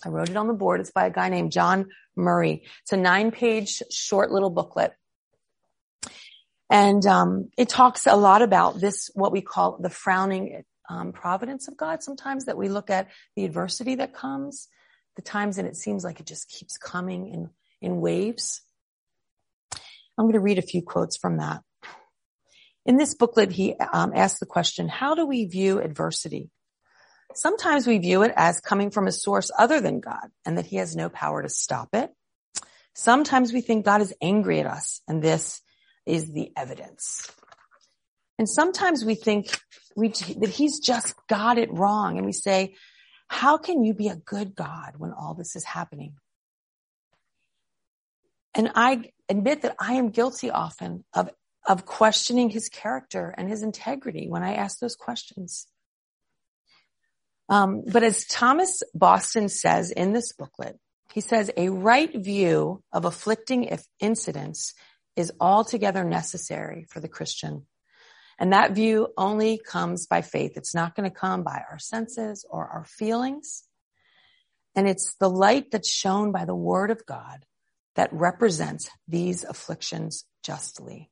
I 0.03 0.09
wrote 0.09 0.29
it 0.29 0.37
on 0.37 0.47
the 0.47 0.53
board. 0.53 0.79
It's 0.79 0.91
by 0.91 1.07
a 1.07 1.11
guy 1.11 1.29
named 1.29 1.51
John 1.51 1.87
Murray. 2.15 2.63
It's 2.81 2.93
a 2.93 2.97
nine 2.97 3.31
page 3.31 3.81
short 3.91 4.31
little 4.31 4.49
booklet. 4.49 4.93
And 6.69 7.05
um, 7.05 7.49
it 7.57 7.69
talks 7.69 8.07
a 8.07 8.15
lot 8.15 8.41
about 8.41 8.79
this, 8.79 9.09
what 9.13 9.31
we 9.31 9.41
call 9.41 9.77
the 9.79 9.89
frowning 9.89 10.63
um, 10.89 11.13
providence 11.13 11.67
of 11.67 11.77
God 11.77 12.03
sometimes, 12.03 12.45
that 12.45 12.57
we 12.57 12.69
look 12.69 12.89
at 12.89 13.09
the 13.35 13.45
adversity 13.45 13.95
that 13.95 14.13
comes, 14.13 14.67
the 15.15 15.21
times 15.21 15.57
and 15.57 15.67
it 15.67 15.77
seems 15.77 16.03
like 16.03 16.19
it 16.19 16.25
just 16.25 16.49
keeps 16.49 16.77
coming 16.77 17.27
in, 17.27 17.49
in 17.81 18.01
waves. 18.01 18.61
I'm 20.17 20.25
going 20.25 20.33
to 20.33 20.39
read 20.39 20.59
a 20.59 20.63
few 20.63 20.81
quotes 20.81 21.17
from 21.17 21.37
that. 21.37 21.61
In 22.85 22.97
this 22.97 23.15
booklet, 23.15 23.51
he 23.51 23.75
um, 23.75 24.11
asked 24.15 24.39
the 24.39 24.45
question, 24.45 24.87
how 24.87 25.15
do 25.15 25.25
we 25.25 25.45
view 25.45 25.79
adversity? 25.79 26.49
Sometimes 27.35 27.85
we 27.85 27.97
view 27.97 28.23
it 28.23 28.33
as 28.35 28.61
coming 28.61 28.89
from 28.89 29.07
a 29.07 29.11
source 29.11 29.51
other 29.57 29.81
than 29.81 29.99
God 29.99 30.29
and 30.45 30.57
that 30.57 30.65
he 30.65 30.77
has 30.77 30.95
no 30.95 31.09
power 31.09 31.43
to 31.43 31.49
stop 31.49 31.89
it. 31.93 32.09
Sometimes 32.93 33.51
we 33.51 33.59
think 33.59 33.85
God 33.85 34.01
is 34.01 34.13
angry 34.21 34.61
at 34.61 34.65
us 34.65 35.01
and 35.07 35.21
this 35.21 35.61
is 36.05 36.31
the 36.31 36.51
evidence. 36.55 37.29
And 38.39 38.47
sometimes 38.49 39.03
we 39.03 39.15
think 39.15 39.59
we, 39.97 40.09
that 40.09 40.49
he's 40.49 40.79
just 40.79 41.15
got 41.27 41.57
it 41.57 41.71
wrong 41.71 42.17
and 42.17 42.25
we 42.25 42.31
say, 42.31 42.75
how 43.27 43.57
can 43.57 43.83
you 43.83 43.93
be 43.93 44.07
a 44.07 44.15
good 44.15 44.55
God 44.55 44.93
when 44.97 45.11
all 45.11 45.33
this 45.33 45.55
is 45.57 45.65
happening? 45.65 46.15
And 48.53 48.71
I 48.75 49.11
admit 49.27 49.63
that 49.63 49.75
I 49.77 49.93
am 49.93 50.09
guilty 50.09 50.49
often 50.49 51.03
of, 51.13 51.29
of 51.67 51.85
questioning 51.85 52.49
his 52.49 52.69
character 52.69 53.33
and 53.37 53.49
his 53.49 53.61
integrity 53.61 54.27
when 54.29 54.43
I 54.43 54.53
ask 54.53 54.79
those 54.79 54.95
questions. 54.95 55.67
Um, 57.47 57.83
but 57.85 58.03
as 58.03 58.25
Thomas 58.25 58.81
Boston 58.93 59.49
says 59.49 59.91
in 59.91 60.13
this 60.13 60.31
booklet, 60.33 60.79
he 61.13 61.21
says 61.21 61.51
a 61.55 61.69
right 61.69 62.13
view 62.13 62.83
of 62.91 63.05
afflicting 63.05 63.77
incidents 63.99 64.73
is 65.15 65.31
altogether 65.39 66.03
necessary 66.03 66.85
for 66.89 66.99
the 66.99 67.07
Christian. 67.07 67.65
And 68.37 68.51
that 68.51 68.71
view 68.73 69.07
only 69.17 69.59
comes 69.65 70.07
by 70.07 70.21
faith. 70.21 70.57
It's 70.57 70.75
not 70.75 70.95
going 70.95 71.09
to 71.09 71.15
come 71.15 71.43
by 71.43 71.63
our 71.69 71.79
senses 71.79 72.45
or 72.49 72.67
our 72.67 72.83
feelings. 72.83 73.63
And 74.75 74.89
it's 74.89 75.15
the 75.15 75.29
light 75.29 75.71
that's 75.71 75.89
shown 75.89 76.33
by 76.33 76.43
the 76.43 76.55
word 76.55 76.91
of 76.91 77.05
God 77.05 77.45
that 77.95 78.11
represents 78.11 78.89
these 79.07 79.45
afflictions 79.45 80.25
justly. 80.43 81.11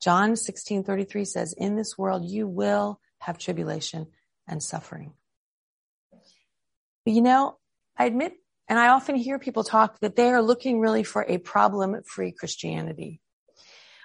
John 0.00 0.34
16:33 0.34 1.26
says, 1.26 1.52
"In 1.52 1.76
this 1.76 1.98
world 1.98 2.24
you 2.24 2.48
will 2.48 3.00
have 3.18 3.36
tribulation 3.36 4.10
and 4.46 4.62
suffering." 4.62 5.12
You 7.10 7.22
know, 7.22 7.58
I 7.96 8.04
admit, 8.04 8.34
and 8.68 8.78
I 8.78 8.90
often 8.90 9.16
hear 9.16 9.40
people 9.40 9.64
talk 9.64 9.98
that 9.98 10.14
they 10.14 10.30
are 10.30 10.40
looking 10.40 10.78
really 10.78 11.02
for 11.02 11.24
a 11.26 11.38
problem 11.38 12.00
free 12.06 12.30
Christianity 12.30 13.20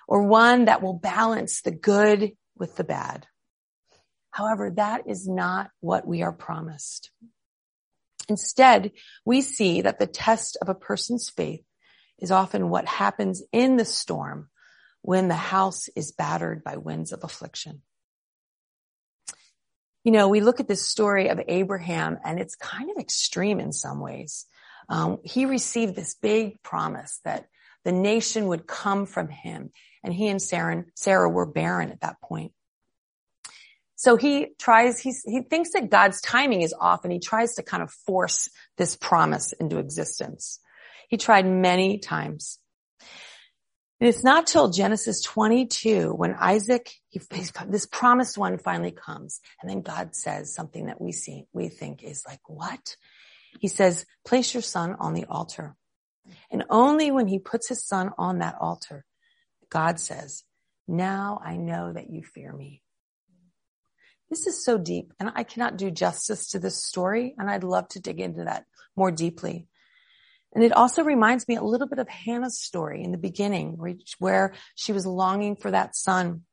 or 0.07 0.23
one 0.23 0.65
that 0.65 0.81
will 0.81 0.97
balance 0.97 1.61
the 1.61 1.69
good 1.69 2.31
with 2.57 2.75
the 2.77 2.83
bad. 2.83 3.27
However, 4.31 4.71
that 4.71 5.03
is 5.07 5.27
not 5.27 5.69
what 5.81 6.07
we 6.07 6.23
are 6.23 6.31
promised. 6.31 7.11
Instead, 8.27 8.91
we 9.23 9.41
see 9.41 9.81
that 9.81 9.99
the 9.99 10.07
test 10.07 10.57
of 10.59 10.69
a 10.69 10.73
person's 10.73 11.29
faith 11.29 11.63
is 12.17 12.31
often 12.31 12.69
what 12.69 12.87
happens 12.87 13.43
in 13.51 13.77
the 13.77 13.85
storm 13.85 14.49
when 15.03 15.27
the 15.27 15.35
house 15.35 15.89
is 15.95 16.11
battered 16.11 16.63
by 16.63 16.77
winds 16.77 17.11
of 17.11 17.23
affliction 17.23 17.83
you 20.05 20.11
know, 20.11 20.29
we 20.29 20.39
look 20.39 20.59
at 20.59 20.67
this 20.67 20.87
story 20.87 21.29
of 21.29 21.41
Abraham 21.47 22.19
and 22.23 22.39
it's 22.39 22.55
kind 22.55 22.91
of 22.91 22.97
extreme 22.97 23.59
in 23.59 23.73
some 23.73 23.99
ways. 23.99 24.45
Um, 24.87 25.17
he 25.23 25.45
received 25.45 25.95
this 25.95 26.13
big 26.13 26.61
promise 26.61 27.19
that 27.25 27.47
the 27.83 27.91
nation 27.91 28.47
would 28.47 28.67
come 28.67 29.07
from 29.07 29.29
him 29.29 29.71
and 30.03 30.13
he 30.13 30.27
and 30.27 30.39
Sarah, 30.39 30.85
Sarah 30.93 31.27
were 31.27 31.47
barren 31.47 31.91
at 31.91 32.01
that 32.01 32.21
point. 32.21 32.51
So 33.95 34.15
he 34.15 34.49
tries, 34.59 34.99
he 34.99 35.41
thinks 35.49 35.71
that 35.73 35.89
God's 35.89 36.21
timing 36.21 36.61
is 36.61 36.75
off 36.79 37.03
and 37.03 37.11
he 37.11 37.19
tries 37.19 37.55
to 37.55 37.63
kind 37.63 37.81
of 37.81 37.89
force 38.05 38.51
this 38.77 38.95
promise 38.95 39.53
into 39.53 39.79
existence. 39.79 40.59
He 41.09 41.17
tried 41.17 41.47
many 41.47 41.97
times. 41.97 42.59
And 43.99 44.09
it's 44.09 44.23
not 44.23 44.45
till 44.45 44.71
Genesis 44.71 45.21
22 45.21 46.13
when 46.13 46.35
Isaac, 46.37 46.91
he, 47.07 47.21
this 47.67 47.85
promised 47.85 48.37
one 48.37 48.57
finally 48.57 48.91
comes. 48.91 49.39
And 49.61 49.69
then 49.69 49.81
God 49.81 50.15
says 50.15 50.53
something 50.53 50.87
that 50.87 50.99
we 50.99 51.13
see, 51.13 51.45
we 51.53 51.69
think 51.69 52.03
is 52.03 52.25
like, 52.27 52.41
what? 52.47 52.97
He 53.59 53.69
says, 53.69 54.05
place 54.25 54.53
your 54.53 54.63
son 54.63 54.95
on 54.99 55.13
the 55.13 55.25
altar. 55.25 55.75
And 56.51 56.65
only 56.69 57.11
when 57.11 57.27
he 57.27 57.39
puts 57.39 57.69
his 57.69 57.85
son 57.85 58.11
on 58.17 58.39
that 58.39 58.55
altar, 58.59 59.05
God 59.69 59.99
says, 59.99 60.43
now 60.87 61.39
I 61.43 61.55
know 61.55 61.93
that 61.93 62.09
you 62.09 62.21
fear 62.21 62.51
me. 62.51 62.81
This 64.29 64.47
is 64.47 64.63
so 64.65 64.77
deep 64.77 65.13
and 65.19 65.31
I 65.35 65.43
cannot 65.43 65.77
do 65.77 65.89
justice 65.89 66.49
to 66.49 66.59
this 66.59 66.83
story. 66.83 67.35
And 67.37 67.49
I'd 67.49 67.63
love 67.63 67.87
to 67.89 68.01
dig 68.01 68.19
into 68.19 68.43
that 68.43 68.65
more 68.95 69.11
deeply. 69.11 69.67
And 70.55 70.63
it 70.63 70.71
also 70.71 71.03
reminds 71.03 71.49
me 71.49 71.57
a 71.57 71.63
little 71.63 71.87
bit 71.87 71.99
of 71.99 72.07
Hannah's 72.07 72.57
story 72.57 73.03
in 73.03 73.11
the 73.11 73.17
beginning 73.17 73.77
where 74.19 74.53
she 74.75 74.93
was 74.93 75.05
longing 75.05 75.57
for 75.57 75.69
that 75.69 75.97
son. 75.97 76.43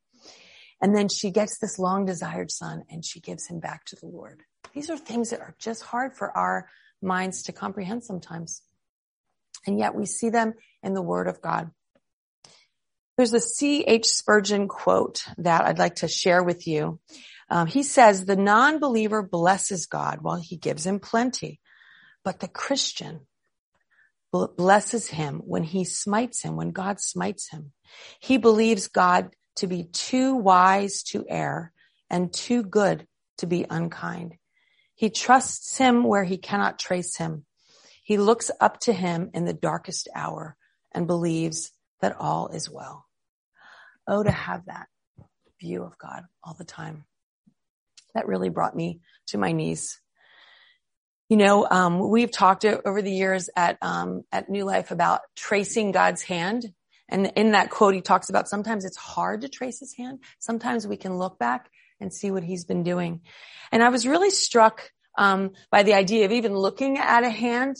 And 0.81 0.95
then 0.95 1.09
she 1.09 1.31
gets 1.31 1.59
this 1.59 1.79
long 1.79 2.05
desired 2.05 2.51
son 2.51 2.83
and 2.91 3.05
she 3.05 3.21
gives 3.21 3.47
him 3.47 3.61
back 3.61 3.85
to 3.87 3.97
the 3.97 4.09
Lord. 4.09 4.43
These 4.75 4.91
are 4.91 4.99
things 4.99 5.31
that 5.31 5.41
are 5.41 5.55
just 5.61 5.85
hard 5.85 6.17
for 6.17 6.37
our 6.37 6.69
minds 7.01 7.45
to 7.45 7.53
comprehend 7.53 8.03
sometimes. 8.03 8.63
And 9.69 9.79
yet 9.79 9.95
we 9.95 10.07
see 10.07 10.31
them 10.31 10.55
in 10.83 10.95
the 10.95 11.03
word 11.03 11.29
of 11.29 11.41
God. 11.41 11.71
There's 13.17 13.35
a 13.35 13.41
C.H. 13.41 14.07
Spurgeon 14.07 14.67
quote 14.67 15.23
that 15.39 15.65
I'd 15.65 15.79
like 15.79 15.97
to 15.97 16.09
share 16.09 16.43
with 16.43 16.67
you. 16.67 16.99
Um, 17.49 17.69
he 17.69 17.85
says 17.85 18.25
the 18.25 18.35
non-believer 18.35 19.23
blesses 19.23 19.87
God 19.87 20.19
while 20.23 20.41
he 20.41 20.57
gives 20.57 20.85
him 20.85 20.99
plenty, 20.99 21.61
but 22.25 22.41
the 22.41 22.49
Christian 22.49 23.27
blesses 24.33 25.09
him 25.09 25.43
when 25.45 25.63
he 25.63 25.85
smites 25.85 26.43
him, 26.43 26.57
when 26.57 26.71
God 26.71 27.01
smites 27.01 27.51
him. 27.51 27.73
He 28.19 28.39
believes 28.39 28.89
God 28.89 29.31
to 29.57 29.67
be 29.67 29.85
too 29.85 30.35
wise 30.35 31.03
to 31.05 31.27
err 31.29 31.73
and 32.09 32.33
too 32.33 32.63
good 32.63 33.07
to 33.39 33.47
be 33.47 33.67
unkind. 33.69 34.35
He 34.95 35.11
trusts 35.11 35.77
him 35.77 36.05
where 36.05 36.25
he 36.25 36.39
cannot 36.39 36.79
trace 36.79 37.17
him. 37.17 37.45
He 38.05 38.17
looks 38.17 38.51
up 38.61 38.81
to 38.81 38.93
him 38.93 39.31
in 39.35 39.45
the 39.45 39.53
darkest 39.53 40.09
hour 40.15 40.57
and 40.93 41.07
believes 41.07 41.73
that 42.01 42.17
all 42.19 42.49
is 42.49 42.71
well. 42.71 43.07
Oh, 44.07 44.23
to 44.23 44.31
have 44.31 44.67
that 44.67 44.89
view 45.61 45.85
of 45.85 45.99
God 45.99 46.25
all 46.43 46.55
the 46.55 46.65
time. 46.65 47.05
That 48.15 48.27
really 48.27 48.49
brought 48.49 48.77
me 48.77 49.01
to 49.29 49.39
my 49.39 49.53
knees. 49.53 50.01
You 51.33 51.39
know, 51.39 51.67
um, 51.71 52.11
we've 52.11 52.31
talked 52.31 52.67
over 52.67 53.01
the 53.01 53.11
years 53.11 53.49
at 53.57 53.79
um, 53.81 54.23
at 54.31 54.51
New 54.51 54.67
Life 54.67 54.91
about 54.91 55.23
tracing 55.35 55.91
God's 55.91 56.21
hand, 56.21 56.75
and 57.09 57.33
in 57.37 57.53
that 57.53 57.71
quote, 57.71 57.95
he 57.95 58.03
talks 58.03 58.29
about 58.29 58.51
sometimes 58.51 58.85
it's 58.85 58.99
hard 58.99 59.41
to 59.41 59.49
trace 59.49 59.81
His 59.81 59.95
hand. 59.97 60.19
Sometimes 60.41 60.87
we 60.87 60.99
can 60.99 61.17
look 61.17 61.39
back 61.39 61.71
and 62.01 62.13
see 62.13 62.31
what 62.31 62.45
He's 62.45 62.67
been 62.67 62.83
doing. 62.83 63.23
And 63.73 63.83
I 63.83 63.89
was 63.89 64.07
really 64.07 64.29
struck 64.29 64.83
um, 65.17 65.53
by 65.71 65.85
the 65.85 65.95
idea 65.95 66.27
of 66.27 66.33
even 66.33 66.55
looking 66.55 66.99
at 66.99 67.25
a 67.25 67.31
hand. 67.31 67.79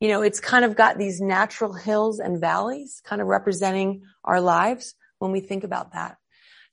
You 0.00 0.08
know, 0.08 0.22
it's 0.22 0.40
kind 0.40 0.64
of 0.64 0.74
got 0.74 0.98
these 0.98 1.20
natural 1.20 1.72
hills 1.72 2.18
and 2.18 2.40
valleys, 2.40 3.00
kind 3.04 3.22
of 3.22 3.28
representing 3.28 4.02
our 4.24 4.40
lives. 4.40 4.96
When 5.20 5.30
we 5.30 5.38
think 5.38 5.62
about 5.62 5.92
that, 5.92 6.16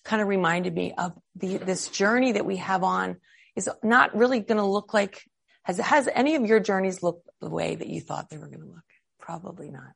kind 0.04 0.24
of 0.24 0.28
reminded 0.28 0.74
me 0.74 0.96
of 0.98 1.14
the 1.36 1.58
this 1.58 1.90
journey 1.90 2.32
that 2.32 2.46
we 2.48 2.56
have 2.56 2.84
on 2.84 3.18
is 3.56 3.70
not 3.84 4.16
really 4.16 4.40
going 4.40 4.58
to 4.58 4.66
look 4.66 4.96
like 4.96 5.24
has, 5.68 5.78
has 5.80 6.08
any 6.14 6.36
of 6.36 6.46
your 6.46 6.62
journeys 6.62 7.04
looked 7.04 7.28
the 7.42 7.50
way 7.50 7.76
that 7.76 7.90
you 7.90 8.00
thought 8.00 8.30
they 8.30 8.38
were 8.38 8.48
going 8.48 8.62
to 8.62 8.68
look? 8.68 8.86
Probably 9.20 9.70
not. 9.70 9.92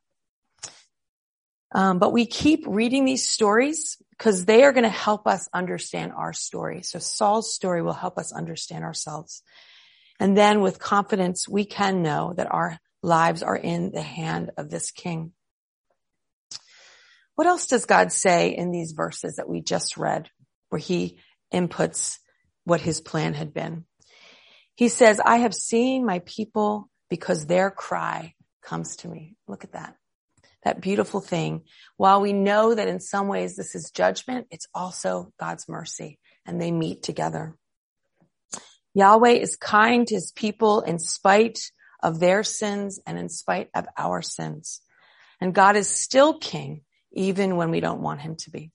Um, 1.74 1.98
but 1.98 2.12
we 2.12 2.26
keep 2.26 2.64
reading 2.66 3.06
these 3.06 3.26
stories 3.26 3.96
because 4.10 4.44
they 4.44 4.64
are 4.64 4.72
going 4.72 4.82
to 4.82 4.90
help 4.90 5.26
us 5.26 5.48
understand 5.54 6.12
our 6.14 6.34
story. 6.34 6.82
So 6.82 6.98
Saul's 6.98 7.54
story 7.54 7.80
will 7.80 7.94
help 7.94 8.18
us 8.18 8.34
understand 8.34 8.84
ourselves. 8.84 9.42
And 10.20 10.36
then 10.36 10.60
with 10.60 10.78
confidence, 10.78 11.48
we 11.48 11.64
can 11.64 12.02
know 12.02 12.34
that 12.36 12.52
our 12.52 12.78
lives 13.02 13.42
are 13.42 13.56
in 13.56 13.92
the 13.92 14.02
hand 14.02 14.50
of 14.58 14.68
this 14.68 14.90
king. 14.90 15.32
What 17.34 17.46
else 17.46 17.66
does 17.66 17.86
God 17.86 18.12
say 18.12 18.50
in 18.50 18.72
these 18.72 18.92
verses 18.92 19.36
that 19.36 19.48
we 19.48 19.62
just 19.62 19.96
read 19.96 20.28
where 20.68 20.78
he 20.78 21.18
inputs 21.50 22.18
what 22.64 22.82
his 22.82 23.00
plan 23.00 23.32
had 23.32 23.54
been? 23.54 23.86
He 24.74 24.88
says, 24.88 25.20
I 25.24 25.38
have 25.38 25.54
seen 25.54 26.04
my 26.04 26.20
people 26.20 26.88
because 27.10 27.46
their 27.46 27.70
cry 27.70 28.34
comes 28.62 28.96
to 28.96 29.08
me. 29.08 29.36
Look 29.46 29.64
at 29.64 29.72
that. 29.72 29.96
That 30.64 30.80
beautiful 30.80 31.20
thing. 31.20 31.62
While 31.96 32.20
we 32.20 32.32
know 32.32 32.74
that 32.74 32.88
in 32.88 33.00
some 33.00 33.28
ways 33.28 33.56
this 33.56 33.74
is 33.74 33.90
judgment, 33.90 34.46
it's 34.50 34.68
also 34.74 35.32
God's 35.38 35.68
mercy 35.68 36.18
and 36.46 36.60
they 36.60 36.70
meet 36.70 37.02
together. 37.02 37.56
Yahweh 38.94 39.32
is 39.32 39.56
kind 39.56 40.06
to 40.06 40.14
his 40.14 40.32
people 40.32 40.80
in 40.80 40.98
spite 40.98 41.70
of 42.02 42.20
their 42.20 42.42
sins 42.42 43.00
and 43.06 43.18
in 43.18 43.28
spite 43.28 43.68
of 43.74 43.86
our 43.96 44.22
sins. 44.22 44.80
And 45.40 45.54
God 45.54 45.76
is 45.76 45.88
still 45.88 46.38
king 46.38 46.82
even 47.12 47.56
when 47.56 47.70
we 47.70 47.80
don't 47.80 48.00
want 48.00 48.20
him 48.20 48.36
to 48.36 48.50
be. 48.50 48.70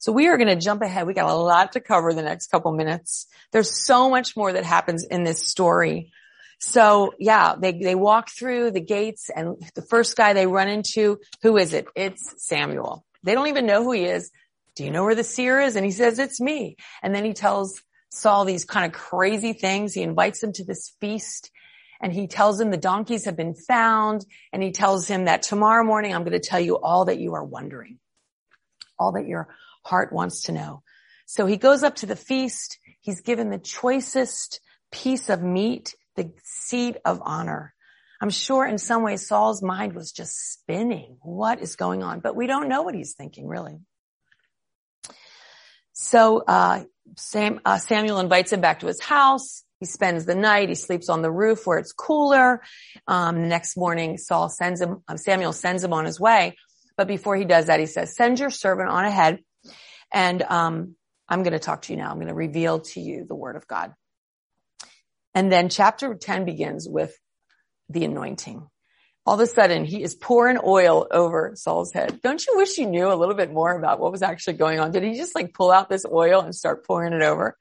So 0.00 0.12
we 0.12 0.28
are 0.28 0.38
going 0.38 0.48
to 0.48 0.56
jump 0.56 0.80
ahead. 0.80 1.06
We 1.06 1.12
got 1.12 1.30
a 1.30 1.34
lot 1.34 1.72
to 1.72 1.80
cover 1.80 2.14
the 2.14 2.22
next 2.22 2.46
couple 2.46 2.72
minutes. 2.72 3.26
There's 3.52 3.70
so 3.70 4.08
much 4.08 4.34
more 4.34 4.50
that 4.50 4.64
happens 4.64 5.04
in 5.04 5.24
this 5.24 5.46
story. 5.46 6.10
So 6.58 7.12
yeah, 7.18 7.54
they, 7.60 7.72
they 7.72 7.94
walk 7.94 8.30
through 8.30 8.70
the 8.70 8.80
gates 8.80 9.28
and 9.34 9.62
the 9.74 9.82
first 9.82 10.16
guy 10.16 10.32
they 10.32 10.46
run 10.46 10.68
into, 10.68 11.20
who 11.42 11.58
is 11.58 11.74
it? 11.74 11.86
It's 11.94 12.34
Samuel. 12.38 13.04
They 13.22 13.34
don't 13.34 13.48
even 13.48 13.66
know 13.66 13.84
who 13.84 13.92
he 13.92 14.06
is. 14.06 14.30
Do 14.74 14.84
you 14.84 14.90
know 14.90 15.04
where 15.04 15.14
the 15.14 15.22
seer 15.22 15.60
is? 15.60 15.76
And 15.76 15.84
he 15.84 15.92
says, 15.92 16.18
it's 16.18 16.40
me. 16.40 16.76
And 17.02 17.14
then 17.14 17.26
he 17.26 17.34
tells 17.34 17.82
Saul 18.10 18.46
these 18.46 18.64
kind 18.64 18.86
of 18.86 18.98
crazy 18.98 19.52
things. 19.52 19.92
He 19.92 20.00
invites 20.00 20.42
him 20.42 20.54
to 20.54 20.64
this 20.64 20.94
feast 20.98 21.50
and 22.00 22.10
he 22.10 22.26
tells 22.26 22.58
him 22.58 22.70
the 22.70 22.78
donkeys 22.78 23.26
have 23.26 23.36
been 23.36 23.54
found 23.54 24.24
and 24.50 24.62
he 24.62 24.72
tells 24.72 25.06
him 25.06 25.26
that 25.26 25.42
tomorrow 25.42 25.84
morning 25.84 26.14
I'm 26.14 26.24
going 26.24 26.32
to 26.32 26.40
tell 26.40 26.60
you 26.60 26.78
all 26.78 27.04
that 27.04 27.18
you 27.18 27.34
are 27.34 27.44
wondering, 27.44 27.98
all 28.98 29.12
that 29.12 29.26
you're 29.26 29.48
heart 29.82 30.12
wants 30.12 30.42
to 30.42 30.52
know. 30.52 30.82
So 31.26 31.46
he 31.46 31.56
goes 31.56 31.82
up 31.82 31.96
to 31.96 32.06
the 32.06 32.16
feast. 32.16 32.78
He's 33.00 33.20
given 33.20 33.50
the 33.50 33.58
choicest 33.58 34.60
piece 34.90 35.28
of 35.28 35.42
meat, 35.42 35.94
the 36.16 36.32
seat 36.42 36.96
of 37.04 37.20
honor. 37.22 37.74
I'm 38.20 38.30
sure 38.30 38.66
in 38.66 38.78
some 38.78 39.02
ways 39.02 39.26
Saul's 39.26 39.62
mind 39.62 39.94
was 39.94 40.12
just 40.12 40.52
spinning. 40.52 41.16
What 41.22 41.60
is 41.60 41.76
going 41.76 42.02
on? 42.02 42.20
But 42.20 42.36
we 42.36 42.46
don't 42.46 42.68
know 42.68 42.82
what 42.82 42.94
he's 42.94 43.14
thinking 43.14 43.46
really. 43.46 43.78
So 45.92 46.42
uh, 46.46 46.84
Sam, 47.16 47.60
uh, 47.64 47.78
Samuel 47.78 48.20
invites 48.20 48.52
him 48.52 48.60
back 48.60 48.80
to 48.80 48.86
his 48.86 49.00
house. 49.00 49.64
He 49.78 49.86
spends 49.86 50.26
the 50.26 50.34
night. 50.34 50.68
He 50.68 50.74
sleeps 50.74 51.08
on 51.08 51.22
the 51.22 51.30
roof 51.30 51.66
where 51.66 51.78
it's 51.78 51.92
cooler. 51.92 52.60
Um, 53.06 53.42
the 53.42 53.48
next 53.48 53.76
morning, 53.76 54.18
Saul 54.18 54.48
sends 54.48 54.80
him. 54.80 55.02
Uh, 55.08 55.16
Samuel 55.16 55.52
sends 55.52 55.82
him 55.82 55.92
on 55.92 56.04
his 56.04 56.20
way. 56.20 56.56
But 56.96 57.06
before 57.08 57.36
he 57.36 57.46
does 57.46 57.66
that, 57.66 57.80
he 57.80 57.86
says, 57.86 58.14
"Send 58.14 58.38
your 58.38 58.50
servant 58.50 58.90
on 58.90 59.06
ahead 59.06 59.38
and 60.12 60.42
um, 60.42 60.96
I'm 61.28 61.42
going 61.42 61.52
to 61.52 61.58
talk 61.58 61.82
to 61.82 61.92
you 61.92 61.98
now. 61.98 62.10
I'm 62.10 62.16
going 62.16 62.28
to 62.28 62.34
reveal 62.34 62.80
to 62.80 63.00
you 63.00 63.24
the 63.24 63.34
word 63.34 63.56
of 63.56 63.66
God. 63.66 63.94
And 65.34 65.50
then 65.50 65.68
chapter 65.68 66.14
10 66.14 66.44
begins 66.44 66.88
with 66.88 67.16
the 67.88 68.04
anointing. 68.04 68.66
All 69.26 69.34
of 69.34 69.40
a 69.40 69.46
sudden, 69.46 69.84
he 69.84 70.02
is 70.02 70.14
pouring 70.14 70.58
oil 70.64 71.06
over 71.10 71.52
Saul's 71.54 71.92
head. 71.92 72.20
Don't 72.22 72.44
you 72.44 72.56
wish 72.56 72.78
you 72.78 72.86
knew 72.86 73.12
a 73.12 73.14
little 73.14 73.34
bit 73.34 73.52
more 73.52 73.72
about 73.72 74.00
what 74.00 74.12
was 74.12 74.22
actually 74.22 74.54
going 74.54 74.80
on? 74.80 74.90
Did 74.90 75.04
he 75.04 75.14
just 75.14 75.34
like 75.34 75.54
pull 75.54 75.70
out 75.70 75.88
this 75.88 76.04
oil 76.10 76.40
and 76.40 76.54
start 76.54 76.86
pouring 76.86 77.12
it 77.12 77.22
over? 77.22 77.56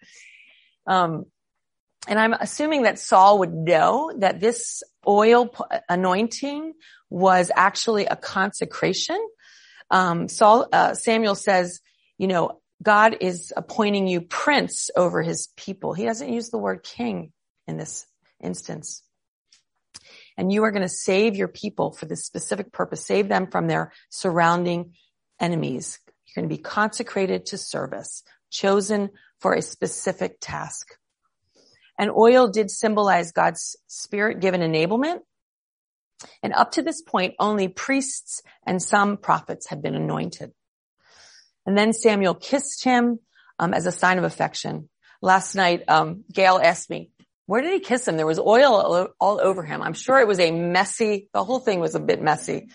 Um, 0.87 1.25
and 2.07 2.17
I'm 2.17 2.33
assuming 2.33 2.83
that 2.83 2.97
Saul 2.97 3.39
would 3.39 3.53
know 3.53 4.11
that 4.17 4.39
this 4.39 4.81
oil 5.07 5.53
anointing 5.87 6.73
was 7.09 7.51
actually 7.55 8.05
a 8.05 8.15
consecration. 8.15 9.19
Um, 9.91 10.27
Saul, 10.27 10.67
uh, 10.71 10.93
Samuel 10.93 11.35
says, 11.35 11.81
you 12.19 12.27
know, 12.27 12.59
God 12.83 13.17
is 13.21 13.51
appointing 13.57 14.07
you 14.07 14.21
prince 14.21 14.91
over 14.95 15.23
his 15.23 15.49
people. 15.55 15.93
He 15.93 16.05
doesn't 16.05 16.31
use 16.31 16.49
the 16.49 16.59
word 16.59 16.83
king 16.83 17.31
in 17.65 17.77
this 17.77 18.05
instance. 18.41 19.01
And 20.37 20.51
you 20.51 20.63
are 20.63 20.71
going 20.71 20.83
to 20.83 20.89
save 20.89 21.35
your 21.35 21.47
people 21.47 21.91
for 21.91 22.05
this 22.05 22.25
specific 22.25 22.71
purpose, 22.71 23.05
save 23.05 23.27
them 23.27 23.47
from 23.47 23.67
their 23.67 23.91
surrounding 24.09 24.93
enemies. 25.39 25.99
You're 26.25 26.41
going 26.41 26.49
to 26.49 26.55
be 26.55 26.61
consecrated 26.61 27.47
to 27.47 27.57
service, 27.57 28.23
chosen 28.51 29.09
for 29.39 29.53
a 29.53 29.61
specific 29.61 30.37
task. 30.39 30.95
And 31.97 32.11
oil 32.11 32.49
did 32.49 32.69
symbolize 32.69 33.31
God's 33.31 33.75
spirit 33.87 34.39
given 34.39 34.61
enablement. 34.61 35.19
And 36.43 36.53
up 36.53 36.71
to 36.71 36.81
this 36.81 37.01
point, 37.01 37.35
only 37.39 37.69
priests 37.69 38.41
and 38.65 38.81
some 38.81 39.17
prophets 39.17 39.67
had 39.67 39.81
been 39.81 39.95
anointed. 39.95 40.51
And 41.69 41.77
then 41.77 41.93
Samuel 41.93 42.33
kissed 42.33 42.83
him 42.83 43.19
um, 43.59 43.75
as 43.75 43.85
a 43.85 43.91
sign 43.91 44.17
of 44.17 44.23
affection. 44.23 44.89
Last 45.21 45.53
night, 45.53 45.83
um, 45.87 46.23
Gail 46.33 46.59
asked 46.59 46.89
me, 46.89 47.11
where 47.45 47.61
did 47.61 47.71
he 47.71 47.79
kiss 47.79 48.07
him? 48.07 48.17
There 48.17 48.25
was 48.25 48.39
oil 48.39 49.11
all 49.19 49.39
over 49.39 49.61
him. 49.61 49.83
I'm 49.83 49.93
sure 49.93 50.17
it 50.17 50.27
was 50.27 50.39
a 50.39 50.49
messy, 50.49 51.29
the 51.31 51.43
whole 51.43 51.59
thing 51.59 51.79
was 51.79 51.93
a 51.93 51.99
bit 51.99 52.23
messy. 52.23 52.69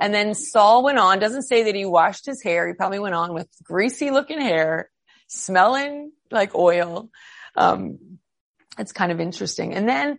And 0.00 0.14
then 0.14 0.32
Saul 0.32 0.84
went 0.84 1.00
on, 1.00 1.18
doesn't 1.18 1.42
say 1.42 1.64
that 1.64 1.74
he 1.74 1.84
washed 1.84 2.24
his 2.24 2.40
hair. 2.40 2.68
He 2.68 2.74
probably 2.74 3.00
went 3.00 3.16
on 3.16 3.34
with 3.34 3.48
greasy 3.64 4.12
looking 4.12 4.40
hair, 4.40 4.90
smelling 5.26 6.12
like 6.30 6.54
oil. 6.54 7.10
Um, 7.56 7.98
it's 8.78 8.92
kind 8.92 9.10
of 9.10 9.18
interesting. 9.18 9.74
And 9.74 9.88
then 9.88 10.18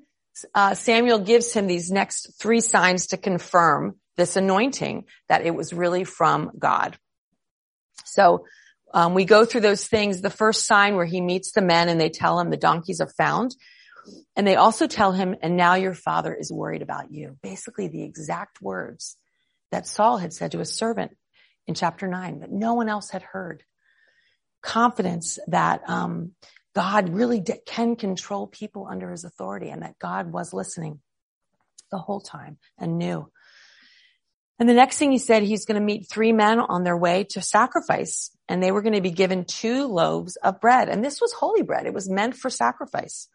uh, 0.54 0.74
Samuel 0.74 1.20
gives 1.20 1.54
him 1.54 1.68
these 1.68 1.92
next 1.92 2.42
three 2.42 2.60
signs 2.60 3.08
to 3.08 3.18
confirm 3.18 3.96
this 4.18 4.36
anointing 4.36 5.06
that 5.30 5.46
it 5.46 5.56
was 5.56 5.72
really 5.72 6.04
from 6.04 6.52
God. 6.60 6.98
So 8.06 8.46
um, 8.94 9.14
we 9.14 9.26
go 9.26 9.46
through 9.46 9.62
those 9.62 9.88
things. 9.88 10.22
The 10.22 10.30
first 10.30 10.66
sign 10.66 10.96
where 10.96 11.06
he 11.06 11.22
meets 11.22 11.52
the 11.52 11.62
men 11.62 11.90
and 11.90 12.00
they 12.00 12.10
tell 12.10 12.40
him 12.40 12.50
the 12.50 12.58
donkeys 12.58 13.02
are 13.02 13.12
found. 13.18 13.56
And 14.36 14.48
they 14.48 14.56
also 14.56 14.88
tell 14.88 15.12
him, 15.12 15.36
and 15.42 15.58
now 15.58 15.76
your 15.76 15.94
father 15.94 16.34
is 16.34 16.52
worried 16.52 16.82
about 16.82 17.12
you. 17.12 17.38
Basically 17.44 17.90
the 17.90 18.04
exact 18.04 18.62
words 18.62 19.18
that 19.72 19.86
Saul 19.86 20.18
had 20.18 20.34
said 20.34 20.54
to 20.54 20.60
his 20.60 20.74
servant 20.74 21.18
in 21.68 21.76
chapter 21.76 22.08
nine 22.08 22.40
that 22.40 22.52
no 22.52 22.74
one 22.74 22.88
else 22.88 23.10
had 23.10 23.22
heard. 23.22 23.64
Confidence 24.62 25.40
that 25.48 25.82
um, 25.90 26.32
God 26.74 27.10
really 27.10 27.44
can 27.66 27.96
control 27.96 28.48
people 28.48 28.88
under 28.90 29.12
his 29.12 29.26
authority 29.26 29.70
and 29.70 29.82
that 29.82 30.00
God 30.00 30.32
was 30.32 30.54
listening 30.54 31.02
the 31.92 31.98
whole 31.98 32.22
time 32.22 32.58
and 32.78 32.98
knew. 32.98 33.30
And 34.60 34.68
the 34.68 34.74
next 34.74 34.98
thing 34.98 35.12
he 35.12 35.20
said, 35.20 35.44
he's 35.44 35.66
going 35.66 35.80
to 35.80 35.86
meet 35.86 36.10
three 36.10 36.32
men 36.34 36.60
on 36.60 36.84
their 36.84 36.98
way 36.98 37.26
to 37.26 37.42
sacrifice 37.42 38.32
and 38.50 38.62
they 38.62 38.72
were 38.72 38.82
going 38.82 38.96
to 38.96 39.02
be 39.02 39.12
given 39.12 39.46
two 39.46 39.88
loaves 39.88 40.36
of 40.38 40.62
bread. 40.62 40.90
And 40.90 41.04
this 41.04 41.20
was 41.20 41.34
holy 41.34 41.62
bread. 41.62 41.86
It 41.86 41.94
was 41.94 42.10
meant 42.10 42.36
for 42.36 42.50
sacrifice. 42.50 43.28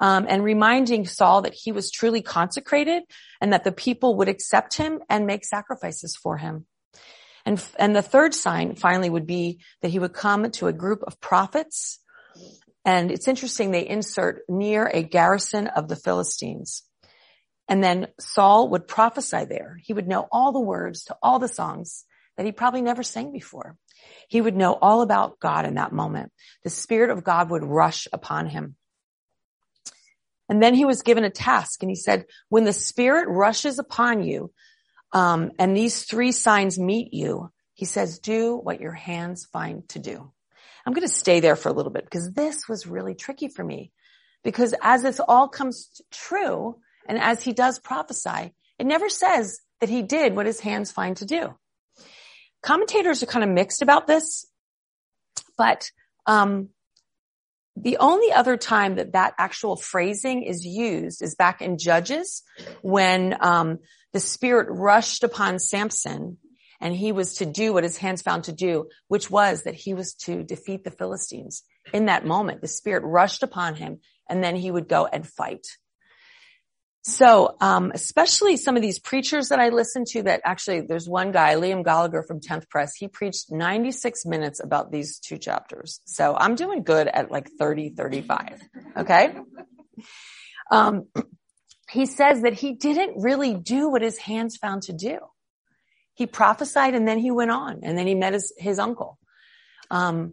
Um, 0.00 0.26
and 0.28 0.42
reminding 0.42 1.06
Saul 1.06 1.42
that 1.42 1.54
he 1.54 1.70
was 1.70 1.90
truly 1.90 2.20
consecrated 2.20 3.04
and 3.40 3.52
that 3.52 3.62
the 3.62 3.72
people 3.72 4.16
would 4.16 4.28
accept 4.28 4.76
him 4.76 5.00
and 5.08 5.26
make 5.26 5.44
sacrifices 5.44 6.16
for 6.16 6.36
him. 6.36 6.66
And, 7.46 7.64
and 7.78 7.94
the 7.94 8.02
third 8.02 8.34
sign 8.34 8.74
finally 8.74 9.10
would 9.10 9.26
be 9.26 9.60
that 9.82 9.90
he 9.90 9.98
would 9.98 10.12
come 10.12 10.50
to 10.50 10.66
a 10.66 10.72
group 10.72 11.02
of 11.06 11.20
prophets. 11.20 12.00
And 12.84 13.12
it's 13.12 13.28
interesting, 13.28 13.70
they 13.70 13.86
insert 13.86 14.42
near 14.48 14.86
a 14.86 15.02
garrison 15.02 15.68
of 15.68 15.88
the 15.88 15.96
Philistines. 15.96 16.82
And 17.68 17.82
then 17.82 18.08
Saul 18.20 18.70
would 18.70 18.86
prophesy 18.86 19.44
there. 19.44 19.78
He 19.82 19.92
would 19.92 20.06
know 20.06 20.28
all 20.30 20.52
the 20.52 20.60
words 20.60 21.04
to 21.04 21.16
all 21.22 21.38
the 21.38 21.48
songs 21.48 22.04
that 22.36 22.46
he 22.46 22.52
probably 22.52 22.82
never 22.82 23.02
sang 23.02 23.32
before. 23.32 23.76
He 24.28 24.40
would 24.40 24.56
know 24.56 24.74
all 24.74 25.02
about 25.02 25.40
God 25.40 25.64
in 25.64 25.74
that 25.74 25.92
moment. 25.92 26.32
The 26.62 26.70
Spirit 26.70 27.10
of 27.10 27.24
God 27.24 27.50
would 27.50 27.64
rush 27.64 28.06
upon 28.12 28.46
him. 28.48 28.76
And 30.48 30.62
then 30.62 30.74
he 30.74 30.84
was 30.84 31.02
given 31.02 31.24
a 31.24 31.30
task 31.30 31.82
and 31.82 31.90
he 31.90 31.96
said, 31.96 32.26
when 32.48 32.64
the 32.64 32.72
Spirit 32.72 33.28
rushes 33.28 33.78
upon 33.78 34.22
you, 34.22 34.52
um, 35.12 35.52
and 35.58 35.76
these 35.76 36.04
three 36.04 36.32
signs 36.32 36.78
meet 36.78 37.14
you, 37.14 37.50
he 37.72 37.86
says, 37.86 38.18
do 38.18 38.56
what 38.56 38.80
your 38.80 38.92
hands 38.92 39.46
find 39.46 39.88
to 39.90 39.98
do. 39.98 40.32
I'm 40.84 40.92
going 40.92 41.06
to 41.06 41.14
stay 41.14 41.40
there 41.40 41.56
for 41.56 41.70
a 41.70 41.72
little 41.72 41.92
bit 41.92 42.04
because 42.04 42.32
this 42.32 42.68
was 42.68 42.86
really 42.86 43.14
tricky 43.14 43.48
for 43.48 43.64
me 43.64 43.90
because 44.42 44.74
as 44.82 45.02
this 45.02 45.18
all 45.18 45.48
comes 45.48 46.02
true 46.10 46.76
and 47.06 47.18
as 47.18 47.42
he 47.42 47.52
does 47.52 47.78
prophesy, 47.78 48.52
it 48.78 48.86
never 48.86 49.08
says 49.08 49.60
that 49.80 49.88
he 49.88 50.02
did 50.02 50.34
what 50.34 50.46
his 50.46 50.60
hands 50.60 50.92
find 50.92 51.16
to 51.18 51.26
do. 51.26 51.54
Commentators 52.62 53.22
are 53.22 53.26
kind 53.26 53.44
of 53.44 53.50
mixed 53.50 53.82
about 53.82 54.06
this, 54.06 54.46
but 55.58 55.90
um, 56.26 56.70
the 57.76 57.98
only 57.98 58.32
other 58.32 58.56
time 58.56 58.96
that 58.96 59.12
that 59.12 59.34
actual 59.38 59.76
phrasing 59.76 60.44
is 60.44 60.64
used 60.64 61.22
is 61.22 61.34
back 61.34 61.60
in 61.60 61.76
Judges 61.76 62.42
when 62.82 63.36
um, 63.40 63.80
the 64.12 64.20
Spirit 64.20 64.68
rushed 64.70 65.24
upon 65.24 65.58
Samson 65.58 66.38
and 66.80 66.94
he 66.94 67.12
was 67.12 67.36
to 67.36 67.46
do 67.46 67.72
what 67.72 67.84
his 67.84 67.96
hands 67.96 68.22
found 68.22 68.44
to 68.44 68.52
do, 68.52 68.88
which 69.08 69.30
was 69.30 69.64
that 69.64 69.74
he 69.74 69.94
was 69.94 70.14
to 70.14 70.42
defeat 70.42 70.84
the 70.84 70.90
Philistines. 70.90 71.62
In 71.92 72.06
that 72.06 72.26
moment, 72.26 72.60
the 72.60 72.68
Spirit 72.68 73.02
rushed 73.04 73.42
upon 73.42 73.74
him 73.74 74.00
and 74.28 74.42
then 74.42 74.56
he 74.56 74.70
would 74.70 74.88
go 74.88 75.06
and 75.06 75.26
fight. 75.26 75.66
So, 77.06 77.56
um, 77.60 77.92
especially 77.94 78.56
some 78.56 78.76
of 78.76 78.82
these 78.82 78.98
preachers 78.98 79.50
that 79.50 79.58
I 79.58 79.68
listen 79.68 80.04
to 80.12 80.22
that 80.22 80.40
actually, 80.42 80.80
there's 80.80 81.06
one 81.06 81.32
guy, 81.32 81.54
Liam 81.56 81.84
Goligher 81.84 82.26
from 82.26 82.40
10th 82.40 82.70
Press. 82.70 82.94
He 82.94 83.08
preached 83.08 83.52
96 83.52 84.24
minutes 84.24 84.58
about 84.58 84.90
these 84.90 85.18
two 85.18 85.36
chapters. 85.36 86.00
So 86.06 86.34
I'm 86.34 86.54
doing 86.54 86.82
good 86.82 87.06
at 87.06 87.30
like 87.30 87.50
30, 87.58 87.90
35. 87.90 88.62
Okay. 88.96 89.34
Um, 90.70 91.08
he 91.90 92.06
says 92.06 92.40
that 92.40 92.54
he 92.54 92.72
didn't 92.72 93.22
really 93.22 93.52
do 93.52 93.90
what 93.90 94.00
his 94.00 94.16
hands 94.16 94.56
found 94.56 94.84
to 94.84 94.94
do. 94.94 95.18
He 96.14 96.26
prophesied 96.26 96.94
and 96.94 97.06
then 97.06 97.18
he 97.18 97.30
went 97.30 97.50
on 97.50 97.80
and 97.82 97.98
then 97.98 98.06
he 98.06 98.14
met 98.14 98.32
his, 98.32 98.50
his 98.56 98.78
uncle. 98.78 99.18
Um, 99.90 100.32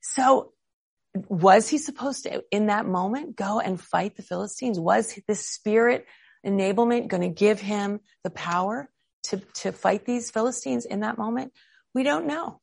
so 0.00 0.51
was 1.14 1.68
he 1.68 1.78
supposed 1.78 2.24
to, 2.24 2.42
in 2.50 2.66
that 2.66 2.86
moment, 2.86 3.36
go 3.36 3.60
and 3.60 3.80
fight 3.80 4.16
the 4.16 4.22
Philistines? 4.22 4.80
Was 4.80 5.18
the 5.28 5.34
spirit 5.34 6.06
enablement 6.44 7.08
going 7.08 7.22
to 7.22 7.28
give 7.28 7.60
him 7.60 8.00
the 8.24 8.30
power 8.30 8.90
to, 9.24 9.38
to 9.54 9.72
fight 9.72 10.06
these 10.06 10.30
Philistines 10.30 10.84
in 10.84 11.00
that 11.00 11.18
moment? 11.18 11.52
We 11.94 12.02
don't 12.02 12.26
know. 12.26 12.60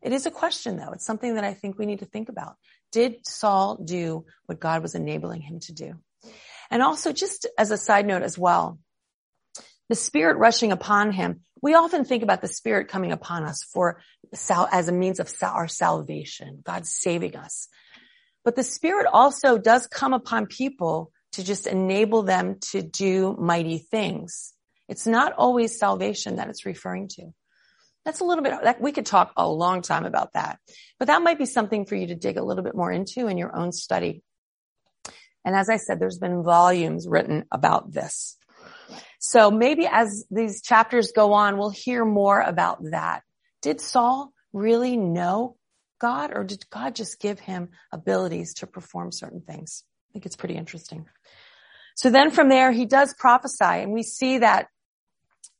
It 0.00 0.12
is 0.12 0.26
a 0.26 0.30
question 0.30 0.76
though. 0.76 0.92
It's 0.92 1.04
something 1.04 1.34
that 1.34 1.44
I 1.44 1.54
think 1.54 1.76
we 1.76 1.86
need 1.86 1.98
to 1.98 2.04
think 2.04 2.28
about. 2.28 2.54
Did 2.92 3.26
Saul 3.26 3.76
do 3.76 4.24
what 4.46 4.60
God 4.60 4.82
was 4.82 4.94
enabling 4.94 5.42
him 5.42 5.58
to 5.60 5.72
do? 5.72 5.94
And 6.70 6.82
also 6.82 7.12
just 7.12 7.46
as 7.58 7.70
a 7.70 7.76
side 7.76 8.06
note 8.06 8.22
as 8.22 8.38
well, 8.38 8.78
the 9.88 9.94
spirit 9.94 10.36
rushing 10.36 10.70
upon 10.70 11.12
him. 11.12 11.40
We 11.60 11.74
often 11.74 12.04
think 12.04 12.22
about 12.22 12.40
the 12.40 12.48
spirit 12.48 12.88
coming 12.88 13.10
upon 13.10 13.44
us 13.44 13.64
for 13.64 14.00
as 14.32 14.88
a 14.88 14.92
means 14.92 15.18
of 15.18 15.32
our 15.42 15.66
salvation, 15.66 16.60
God 16.64 16.86
saving 16.86 17.36
us. 17.36 17.68
But 18.44 18.56
the 18.56 18.62
Spirit 18.62 19.06
also 19.12 19.58
does 19.58 19.86
come 19.86 20.14
upon 20.14 20.46
people 20.46 21.12
to 21.32 21.44
just 21.44 21.66
enable 21.66 22.22
them 22.22 22.56
to 22.72 22.82
do 22.82 23.36
mighty 23.38 23.78
things. 23.78 24.54
It's 24.88 25.06
not 25.06 25.34
always 25.34 25.78
salvation 25.78 26.36
that 26.36 26.48
it's 26.48 26.64
referring 26.64 27.08
to. 27.08 27.34
That's 28.04 28.20
a 28.20 28.24
little 28.24 28.42
bit, 28.42 28.54
that, 28.62 28.80
we 28.80 28.92
could 28.92 29.04
talk 29.04 29.32
a 29.36 29.46
long 29.46 29.82
time 29.82 30.06
about 30.06 30.32
that, 30.32 30.58
but 30.98 31.08
that 31.08 31.20
might 31.20 31.36
be 31.36 31.44
something 31.44 31.84
for 31.84 31.94
you 31.94 32.06
to 32.06 32.14
dig 32.14 32.38
a 32.38 32.42
little 32.42 32.64
bit 32.64 32.74
more 32.74 32.90
into 32.90 33.26
in 33.26 33.36
your 33.36 33.54
own 33.54 33.70
study. 33.70 34.22
And 35.44 35.54
as 35.54 35.68
I 35.68 35.76
said, 35.76 36.00
there's 36.00 36.18
been 36.18 36.42
volumes 36.42 37.06
written 37.06 37.44
about 37.52 37.92
this. 37.92 38.38
So 39.20 39.50
maybe 39.50 39.86
as 39.86 40.24
these 40.30 40.62
chapters 40.62 41.12
go 41.12 41.34
on, 41.34 41.58
we'll 41.58 41.68
hear 41.68 42.02
more 42.02 42.40
about 42.40 42.78
that. 42.92 43.24
Did 43.60 43.80
Saul 43.80 44.32
really 44.54 44.96
know 44.96 45.56
God 45.98 46.32
or 46.34 46.44
did 46.44 46.68
God 46.70 46.94
just 46.94 47.20
give 47.20 47.40
him 47.40 47.70
abilities 47.92 48.54
to 48.54 48.66
perform 48.66 49.12
certain 49.12 49.40
things? 49.40 49.84
I 50.10 50.12
think 50.12 50.26
it's 50.26 50.36
pretty 50.36 50.56
interesting. 50.56 51.06
So 51.96 52.10
then 52.10 52.30
from 52.30 52.48
there, 52.48 52.70
he 52.70 52.86
does 52.86 53.14
prophesy 53.14 53.64
and 53.64 53.92
we 53.92 54.02
see 54.02 54.38
that, 54.38 54.68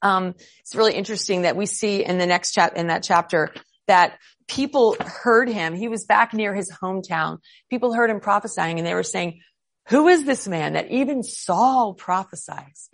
um, 0.02 0.34
it's 0.60 0.76
really 0.76 0.94
interesting 0.94 1.42
that 1.42 1.56
we 1.56 1.66
see 1.66 2.04
in 2.04 2.18
the 2.18 2.26
next 2.26 2.52
chap, 2.52 2.74
in 2.76 2.86
that 2.86 3.02
chapter 3.02 3.52
that 3.88 4.18
people 4.46 4.96
heard 5.00 5.48
him. 5.48 5.74
He 5.74 5.88
was 5.88 6.06
back 6.06 6.32
near 6.32 6.54
his 6.54 6.70
hometown. 6.70 7.38
People 7.68 7.92
heard 7.92 8.10
him 8.10 8.20
prophesying 8.20 8.78
and 8.78 8.86
they 8.86 8.94
were 8.94 9.02
saying, 9.02 9.40
who 9.88 10.08
is 10.08 10.24
this 10.24 10.46
man 10.46 10.74
that 10.74 10.90
even 10.90 11.22
Saul 11.22 11.94
prophesies? 11.94 12.90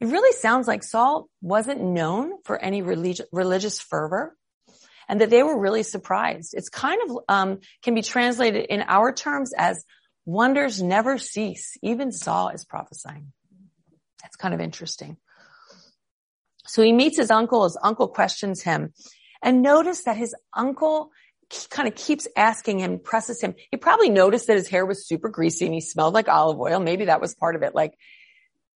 It 0.00 0.06
really 0.06 0.32
sounds 0.32 0.66
like 0.66 0.82
Saul 0.82 1.28
wasn't 1.42 1.82
known 1.82 2.32
for 2.44 2.56
any 2.56 2.80
religious, 2.80 3.26
religious 3.32 3.80
fervor 3.80 4.34
and 5.10 5.20
that 5.20 5.28
they 5.28 5.42
were 5.42 5.58
really 5.58 5.82
surprised. 5.82 6.54
It's 6.54 6.68
kind 6.68 7.00
of, 7.02 7.18
um, 7.28 7.58
can 7.82 7.96
be 7.96 8.02
translated 8.02 8.66
in 8.66 8.84
our 8.86 9.12
terms 9.12 9.52
as 9.58 9.84
wonders 10.24 10.80
never 10.80 11.18
cease. 11.18 11.76
Even 11.82 12.12
Saul 12.12 12.50
is 12.50 12.64
prophesying. 12.64 13.32
That's 14.22 14.36
kind 14.36 14.54
of 14.54 14.60
interesting. 14.60 15.16
So 16.66 16.80
he 16.82 16.92
meets 16.92 17.16
his 17.16 17.32
uncle. 17.32 17.64
His 17.64 17.76
uncle 17.82 18.06
questions 18.06 18.62
him 18.62 18.94
and 19.42 19.62
notice 19.62 20.04
that 20.04 20.16
his 20.16 20.32
uncle 20.54 21.10
kind 21.70 21.88
of 21.88 21.96
keeps 21.96 22.28
asking 22.36 22.78
him, 22.78 23.00
presses 23.00 23.40
him. 23.40 23.56
He 23.72 23.78
probably 23.78 24.10
noticed 24.10 24.46
that 24.46 24.56
his 24.56 24.68
hair 24.68 24.86
was 24.86 25.08
super 25.08 25.28
greasy 25.28 25.64
and 25.64 25.74
he 25.74 25.80
smelled 25.80 26.14
like 26.14 26.28
olive 26.28 26.60
oil. 26.60 26.78
Maybe 26.78 27.06
that 27.06 27.20
was 27.20 27.34
part 27.34 27.56
of 27.56 27.62
it. 27.62 27.74
Like 27.74 27.94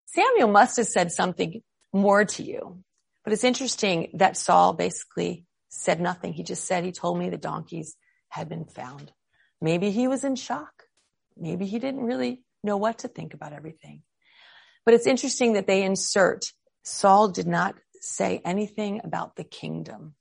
Samuel 0.06 0.48
must 0.48 0.78
have 0.78 0.86
said 0.88 1.12
something 1.12 1.62
more 1.92 2.24
to 2.24 2.42
you. 2.42 2.82
But 3.22 3.32
it's 3.32 3.44
interesting 3.44 4.10
that 4.14 4.36
Saul 4.36 4.72
basically 4.72 5.44
said 5.74 6.00
nothing. 6.00 6.32
He 6.32 6.42
just 6.42 6.66
said, 6.66 6.84
he 6.84 6.92
told 6.92 7.18
me 7.18 7.28
the 7.28 7.36
donkeys 7.36 7.96
had 8.28 8.48
been 8.48 8.64
found. 8.64 9.12
Maybe 9.60 9.90
he 9.90 10.08
was 10.08 10.24
in 10.24 10.36
shock. 10.36 10.84
Maybe 11.36 11.66
he 11.66 11.78
didn't 11.78 12.04
really 12.04 12.42
know 12.62 12.76
what 12.76 12.98
to 12.98 13.08
think 13.08 13.34
about 13.34 13.52
everything. 13.52 14.02
But 14.84 14.94
it's 14.94 15.06
interesting 15.06 15.54
that 15.54 15.66
they 15.66 15.82
insert 15.82 16.44
Saul 16.84 17.28
did 17.28 17.46
not 17.46 17.74
say 18.00 18.40
anything 18.44 19.00
about 19.02 19.36
the 19.36 19.44
kingdom. 19.44 20.14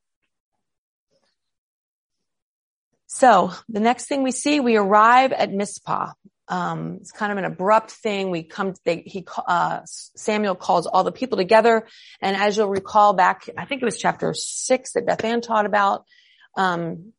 So 3.23 3.53
the 3.69 3.79
next 3.79 4.07
thing 4.07 4.21
we 4.21 4.33
see, 4.33 4.59
we 4.59 4.75
arrive 4.75 5.31
at 5.31 5.49
Mizpah. 5.49 6.11
Um, 6.49 6.97
it's 6.99 7.13
kind 7.13 7.31
of 7.31 7.37
an 7.37 7.45
abrupt 7.45 7.89
thing. 7.89 8.31
We 8.31 8.43
come, 8.43 8.73
they, 8.83 9.01
he, 9.05 9.25
uh, 9.47 9.79
Samuel 9.85 10.55
calls 10.55 10.87
all 10.87 11.05
the 11.05 11.13
people 11.13 11.37
together. 11.37 11.87
And 12.19 12.35
as 12.35 12.57
you'll 12.57 12.67
recall 12.67 13.13
back, 13.13 13.49
I 13.57 13.63
think 13.63 13.81
it 13.81 13.85
was 13.85 13.97
chapter 13.97 14.33
six 14.33 14.91
that 14.91 15.05
Beth 15.05 15.23
Ann 15.23 15.39
taught 15.39 15.65
about, 15.65 16.03
um, 16.57 17.13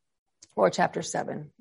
or 0.54 0.68
chapter 0.68 1.00
seven, 1.00 1.52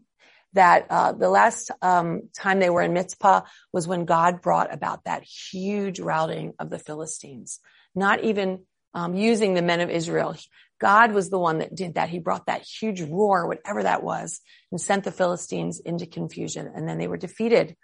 that, 0.51 0.87
uh, 0.89 1.13
the 1.13 1.29
last, 1.29 1.71
um, 1.81 2.23
time 2.35 2.59
they 2.59 2.69
were 2.69 2.81
in 2.81 2.91
Mizpah 2.91 3.43
was 3.71 3.87
when 3.87 4.03
God 4.03 4.41
brought 4.41 4.73
about 4.73 5.05
that 5.05 5.23
huge 5.23 6.01
routing 6.01 6.51
of 6.59 6.69
the 6.69 6.79
Philistines, 6.79 7.61
not 7.95 8.25
even, 8.25 8.65
um, 8.93 9.15
using 9.15 9.53
the 9.53 9.61
men 9.61 9.79
of 9.79 9.89
Israel. 9.89 10.35
God 10.83 11.13
was 11.13 11.29
the 11.29 11.39
one 11.39 11.59
that 11.59 11.73
did 11.73 11.93
that. 11.93 12.09
He 12.09 12.19
brought 12.19 12.47
that 12.47 12.63
huge 12.63 12.99
roar, 12.99 13.47
whatever 13.47 13.83
that 13.83 14.03
was, 14.03 14.41
and 14.69 14.81
sent 14.81 15.05
the 15.05 15.13
Philistines 15.13 15.79
into 15.79 16.05
confusion. 16.05 16.69
And 16.75 16.89
then 16.89 16.97
they 16.97 17.07
were 17.07 17.15
defeated. 17.15 17.77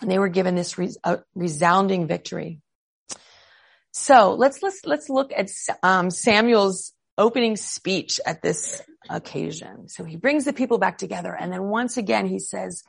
And 0.00 0.10
they 0.10 0.18
were 0.18 0.30
given 0.30 0.54
this 0.54 0.78
re- 0.78 0.96
resounding 1.34 2.06
victory. 2.06 2.62
So 3.92 4.32
let's, 4.32 4.62
let's, 4.62 4.80
let's 4.86 5.10
look 5.10 5.32
at 5.36 5.50
um, 5.82 6.10
Samuel's 6.10 6.94
opening 7.18 7.56
speech 7.56 8.18
at 8.24 8.40
this 8.40 8.80
occasion. 9.10 9.90
So 9.90 10.02
he 10.02 10.16
brings 10.16 10.46
the 10.46 10.54
people 10.54 10.78
back 10.78 10.96
together. 10.96 11.36
And 11.38 11.52
then 11.52 11.64
once 11.64 11.98
again, 11.98 12.26
he 12.26 12.38
says, 12.38 12.84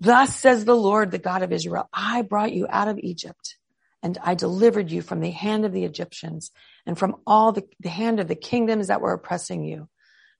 thus 0.00 0.34
says 0.34 0.64
the 0.64 0.74
Lord, 0.74 1.10
the 1.10 1.18
God 1.18 1.42
of 1.42 1.52
Israel, 1.52 1.90
I 1.92 2.22
brought 2.22 2.54
you 2.54 2.66
out 2.70 2.88
of 2.88 2.98
Egypt 2.98 3.58
and 4.02 4.18
I 4.22 4.34
delivered 4.34 4.90
you 4.90 5.00
from 5.00 5.20
the 5.20 5.30
hand 5.30 5.64
of 5.64 5.72
the 5.72 5.84
Egyptians 5.84 6.50
and 6.86 6.98
from 6.98 7.16
all 7.26 7.52
the, 7.52 7.64
the 7.80 7.88
hand 7.88 8.18
of 8.20 8.28
the 8.28 8.34
kingdoms 8.34 8.88
that 8.88 9.00
were 9.00 9.12
oppressing 9.12 9.64
you. 9.64 9.88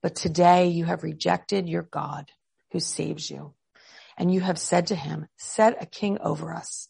But 0.02 0.16
today 0.16 0.68
you 0.68 0.84
have 0.84 1.04
rejected 1.04 1.68
your 1.68 1.82
God 1.82 2.30
who 2.72 2.80
saves 2.80 3.30
you. 3.30 3.54
And 4.18 4.32
you 4.32 4.40
have 4.40 4.58
said 4.58 4.88
to 4.88 4.94
him, 4.94 5.26
set 5.36 5.82
a 5.82 5.86
king 5.86 6.18
over 6.20 6.52
us. 6.52 6.88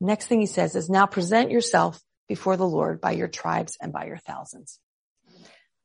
Next 0.00 0.26
thing 0.26 0.40
he 0.40 0.46
says 0.46 0.74
is 0.74 0.88
now 0.88 1.06
present 1.06 1.50
yourself 1.50 2.00
before 2.28 2.56
the 2.56 2.66
Lord 2.66 3.00
by 3.00 3.12
your 3.12 3.28
tribes 3.28 3.76
and 3.80 3.92
by 3.92 4.06
your 4.06 4.18
thousands. 4.18 4.78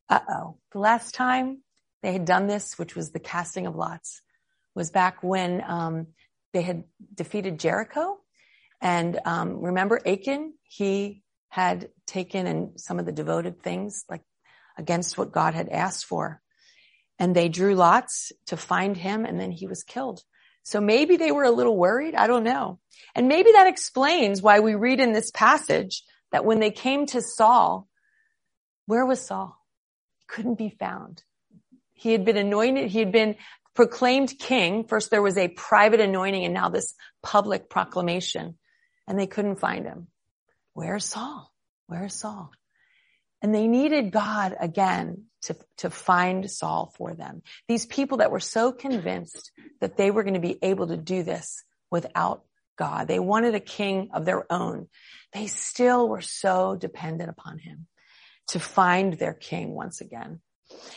Uh 0.09 0.19
oh. 0.29 0.57
The 0.73 0.79
last 0.79 1.13
time 1.13 1.63
they 2.03 2.13
had 2.13 2.25
done 2.25 2.47
this, 2.47 2.77
which 2.77 2.95
was 2.95 3.11
the 3.11 3.19
casting 3.19 3.67
of 3.67 3.75
lots, 3.75 4.21
was 4.75 4.91
back 4.91 5.23
when 5.23 5.63
um, 5.65 6.07
they 6.53 6.61
had 6.61 6.83
defeated 7.13 7.59
Jericho. 7.59 8.17
And 8.81 9.19
um, 9.25 9.61
remember 9.61 9.99
Achan? 10.05 10.53
He 10.63 11.21
had 11.49 11.89
taken 12.07 12.47
and 12.47 12.79
some 12.79 12.97
of 12.97 13.05
the 13.05 13.11
devoted 13.11 13.61
things 13.61 14.05
like 14.09 14.23
against 14.77 15.17
what 15.17 15.31
God 15.31 15.53
had 15.53 15.69
asked 15.69 16.05
for. 16.05 16.41
And 17.19 17.35
they 17.35 17.49
drew 17.49 17.75
lots 17.75 18.31
to 18.47 18.57
find 18.57 18.97
him 18.97 19.25
and 19.25 19.39
then 19.39 19.51
he 19.51 19.67
was 19.67 19.83
killed. 19.83 20.23
So 20.63 20.79
maybe 20.79 21.17
they 21.17 21.31
were 21.31 21.43
a 21.43 21.51
little 21.51 21.77
worried. 21.77 22.15
I 22.15 22.27
don't 22.27 22.43
know. 22.43 22.79
And 23.15 23.27
maybe 23.27 23.51
that 23.51 23.67
explains 23.67 24.41
why 24.41 24.59
we 24.59 24.75
read 24.75 24.99
in 24.99 25.11
this 25.11 25.31
passage 25.31 26.03
that 26.31 26.45
when 26.45 26.59
they 26.59 26.71
came 26.71 27.05
to 27.07 27.21
Saul, 27.21 27.87
where 28.85 29.05
was 29.05 29.21
Saul? 29.21 29.55
Couldn't 30.27 30.57
be 30.57 30.69
found. 30.69 31.23
He 31.93 32.11
had 32.11 32.25
been 32.25 32.37
anointed. 32.37 32.89
He 32.89 32.99
had 32.99 33.11
been 33.11 33.35
proclaimed 33.75 34.33
king. 34.39 34.85
First 34.85 35.11
there 35.11 35.21
was 35.21 35.37
a 35.37 35.49
private 35.49 35.99
anointing 35.99 36.45
and 36.45 36.53
now 36.53 36.69
this 36.69 36.95
public 37.21 37.69
proclamation 37.69 38.57
and 39.07 39.19
they 39.19 39.27
couldn't 39.27 39.59
find 39.59 39.85
him. 39.85 40.07
Where's 40.73 41.05
Saul? 41.05 41.51
Where's 41.87 42.13
Saul? 42.13 42.51
And 43.41 43.53
they 43.53 43.67
needed 43.67 44.11
God 44.11 44.55
again 44.59 45.25
to, 45.43 45.55
to 45.77 45.89
find 45.89 46.49
Saul 46.49 46.93
for 46.95 47.13
them. 47.13 47.41
These 47.67 47.87
people 47.87 48.19
that 48.19 48.31
were 48.31 48.39
so 48.39 48.71
convinced 48.71 49.51
that 49.79 49.97
they 49.97 50.11
were 50.11 50.23
going 50.23 50.35
to 50.35 50.39
be 50.39 50.59
able 50.61 50.87
to 50.87 50.97
do 50.97 51.23
this 51.23 51.63
without 51.89 52.43
God. 52.77 53.07
They 53.07 53.19
wanted 53.19 53.55
a 53.55 53.59
king 53.59 54.09
of 54.13 54.25
their 54.25 54.51
own. 54.51 54.87
They 55.33 55.47
still 55.47 56.07
were 56.07 56.21
so 56.21 56.75
dependent 56.75 57.29
upon 57.29 57.57
him 57.57 57.87
to 58.49 58.59
find 58.59 59.13
their 59.13 59.33
king 59.33 59.73
once 59.73 60.01
again. 60.01 60.39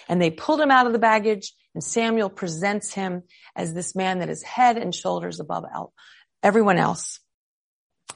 And 0.09 0.21
they 0.21 0.31
pulled 0.31 0.61
him 0.61 0.71
out 0.71 0.87
of 0.87 0.93
the 0.93 0.99
baggage 0.99 1.53
and 1.75 1.83
Samuel 1.83 2.31
presents 2.31 2.95
him 2.95 3.25
as 3.57 3.75
this 3.75 3.97
man 3.97 4.21
that 4.21 4.29
is 4.29 4.43
head 4.43 4.77
and 4.77 4.95
shoulders 4.95 5.41
above 5.41 5.65
everyone 6.43 6.79
else. 6.79 7.21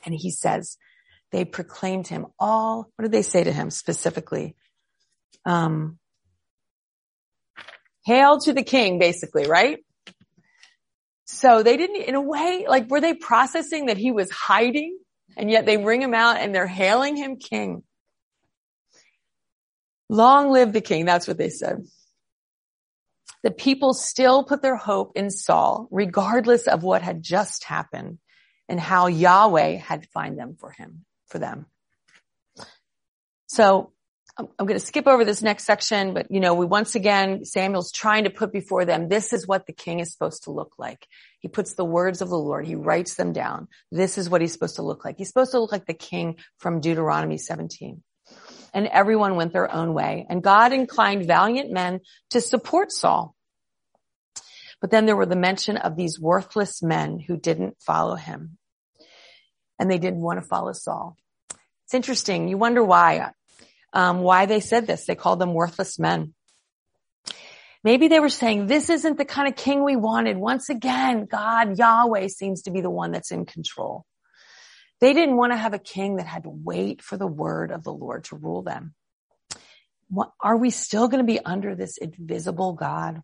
And 0.04 0.14
he 0.14 0.30
says, 0.30 0.76
they 1.30 1.44
proclaimed 1.44 2.06
him 2.06 2.26
all, 2.38 2.90
what 2.96 3.02
did 3.02 3.12
they 3.12 3.22
say 3.22 3.44
to 3.44 3.52
him 3.52 3.70
specifically? 3.70 4.56
Um, 5.44 5.98
hail 8.04 8.38
to 8.40 8.52
the 8.52 8.62
king, 8.62 8.98
basically, 8.98 9.46
right? 9.46 9.78
So 11.26 11.62
they 11.62 11.76
didn't, 11.76 12.02
in 12.02 12.14
a 12.14 12.22
way, 12.22 12.64
like, 12.66 12.88
were 12.90 13.02
they 13.02 13.14
processing 13.14 13.86
that 13.86 13.98
he 13.98 14.10
was 14.10 14.30
hiding 14.30 14.98
and 15.36 15.50
yet 15.50 15.66
they 15.66 15.76
bring 15.76 16.00
him 16.00 16.14
out 16.14 16.38
and 16.38 16.54
they're 16.54 16.66
hailing 16.66 17.16
him 17.16 17.36
king? 17.36 17.82
Long 20.08 20.50
live 20.50 20.72
the 20.72 20.80
king. 20.80 21.04
That's 21.04 21.28
what 21.28 21.36
they 21.36 21.50
said. 21.50 21.84
The 23.42 23.50
people 23.50 23.92
still 23.92 24.42
put 24.42 24.62
their 24.62 24.76
hope 24.76 25.12
in 25.14 25.30
Saul, 25.30 25.86
regardless 25.90 26.66
of 26.66 26.82
what 26.82 27.02
had 27.02 27.22
just 27.22 27.64
happened 27.64 28.18
and 28.68 28.78
how 28.78 29.06
Yahweh 29.06 29.76
had 29.76 30.06
find 30.08 30.38
them 30.38 30.56
for 30.58 30.70
him, 30.70 31.04
for 31.26 31.38
them. 31.38 31.66
So 33.46 33.92
I'm, 34.36 34.48
I'm 34.58 34.66
going 34.66 34.78
to 34.78 34.84
skip 34.84 35.06
over 35.06 35.24
this 35.24 35.42
next 35.42 35.64
section, 35.64 36.14
but 36.14 36.30
you 36.30 36.40
know, 36.40 36.54
we 36.54 36.66
once 36.66 36.94
again, 36.94 37.44
Samuel's 37.44 37.92
trying 37.92 38.24
to 38.24 38.30
put 38.30 38.52
before 38.52 38.84
them, 38.84 39.08
this 39.08 39.32
is 39.32 39.46
what 39.46 39.66
the 39.66 39.72
king 39.72 40.00
is 40.00 40.12
supposed 40.12 40.44
to 40.44 40.50
look 40.50 40.74
like. 40.78 41.06
He 41.40 41.48
puts 41.48 41.74
the 41.74 41.84
words 41.84 42.20
of 42.20 42.28
the 42.28 42.38
Lord, 42.38 42.66
he 42.66 42.74
writes 42.74 43.14
them 43.14 43.32
down. 43.32 43.68
This 43.90 44.18
is 44.18 44.28
what 44.28 44.40
he's 44.40 44.52
supposed 44.52 44.76
to 44.76 44.82
look 44.82 45.04
like. 45.04 45.16
He's 45.18 45.28
supposed 45.28 45.52
to 45.52 45.60
look 45.60 45.72
like 45.72 45.86
the 45.86 45.94
king 45.94 46.36
from 46.58 46.80
Deuteronomy 46.80 47.38
17 47.38 48.02
and 48.74 48.86
everyone 48.86 49.36
went 49.36 49.52
their 49.52 49.72
own 49.72 49.94
way. 49.94 50.26
And 50.28 50.42
God 50.42 50.72
inclined 50.72 51.26
valiant 51.26 51.70
men 51.70 52.00
to 52.30 52.40
support 52.40 52.92
Saul. 52.92 53.34
But 54.80 54.90
then 54.90 55.06
there 55.06 55.16
were 55.16 55.26
the 55.26 55.36
mention 55.36 55.76
of 55.76 55.96
these 55.96 56.20
worthless 56.20 56.82
men 56.82 57.18
who 57.18 57.36
didn't 57.36 57.76
follow 57.80 58.14
him. 58.14 58.57
And 59.78 59.90
they 59.90 59.98
didn't 59.98 60.20
want 60.20 60.40
to 60.40 60.46
follow 60.46 60.72
Saul. 60.72 61.16
It's 61.84 61.94
interesting. 61.94 62.48
You 62.48 62.58
wonder 62.58 62.82
why, 62.82 63.30
um, 63.92 64.20
why 64.20 64.46
they 64.46 64.60
said 64.60 64.86
this. 64.86 65.06
They 65.06 65.14
called 65.14 65.38
them 65.38 65.54
worthless 65.54 65.98
men. 65.98 66.34
Maybe 67.84 68.08
they 68.08 68.20
were 68.20 68.28
saying, 68.28 68.66
this 68.66 68.90
isn't 68.90 69.18
the 69.18 69.24
kind 69.24 69.48
of 69.48 69.56
king 69.56 69.84
we 69.84 69.96
wanted. 69.96 70.36
Once 70.36 70.68
again, 70.68 71.26
God, 71.26 71.78
Yahweh 71.78 72.28
seems 72.28 72.62
to 72.62 72.70
be 72.70 72.80
the 72.80 72.90
one 72.90 73.12
that's 73.12 73.30
in 73.30 73.46
control. 73.46 74.04
They 75.00 75.12
didn't 75.12 75.36
want 75.36 75.52
to 75.52 75.56
have 75.56 75.74
a 75.74 75.78
king 75.78 76.16
that 76.16 76.26
had 76.26 76.42
to 76.42 76.50
wait 76.50 77.02
for 77.02 77.16
the 77.16 77.26
word 77.26 77.70
of 77.70 77.84
the 77.84 77.92
Lord 77.92 78.24
to 78.24 78.36
rule 78.36 78.62
them. 78.62 78.94
What, 80.10 80.32
are 80.40 80.56
we 80.56 80.70
still 80.70 81.06
going 81.06 81.24
to 81.24 81.32
be 81.32 81.38
under 81.38 81.74
this 81.74 81.98
invisible 81.98 82.72
God? 82.72 83.22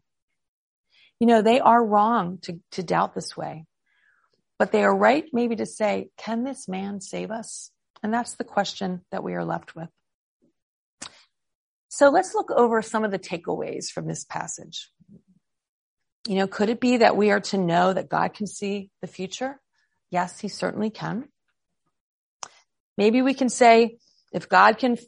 You 1.19 1.27
know, 1.27 1.43
they 1.43 1.59
are 1.59 1.85
wrong 1.85 2.39
to, 2.43 2.61
to 2.73 2.83
doubt 2.83 3.15
this 3.15 3.37
way, 3.37 3.65
but 4.59 4.73
they 4.73 4.85
are 4.85 4.95
right 4.95 5.25
maybe 5.33 5.57
to 5.57 5.67
say, 5.67 6.09
can 6.17 6.45
this 6.45 6.69
man 6.69 7.01
save 7.01 7.31
us? 7.31 7.71
And 8.03 8.13
that's 8.13 8.35
the 8.35 8.45
question 8.45 9.03
that 9.11 9.25
we 9.25 9.35
are 9.35 9.45
left 9.45 9.75
with. 9.75 9.89
So 11.89 12.11
let's 12.11 12.35
look 12.35 12.51
over 12.51 12.83
some 12.83 13.05
of 13.05 13.11
the 13.11 13.19
takeaways 13.19 13.87
from 13.87 14.07
this 14.07 14.25
passage. 14.25 14.91
You 16.27 16.37
know, 16.37 16.47
could 16.47 16.69
it 16.69 16.81
be 16.81 16.99
that 16.99 17.17
we 17.17 17.31
are 17.31 17.41
to 17.41 17.59
know 17.59 17.93
that 17.93 18.09
God 18.09 18.35
can 18.35 18.47
see 18.47 18.91
the 19.01 19.07
future? 19.07 19.61
Yes, 20.11 20.41
he 20.41 20.49
certainly 20.49 20.91
can. 20.91 21.29
Maybe 22.97 23.23
we 23.23 23.35
can 23.35 23.49
say, 23.49 23.99
if 24.33 24.49
God 24.49 24.79
can 24.79 24.99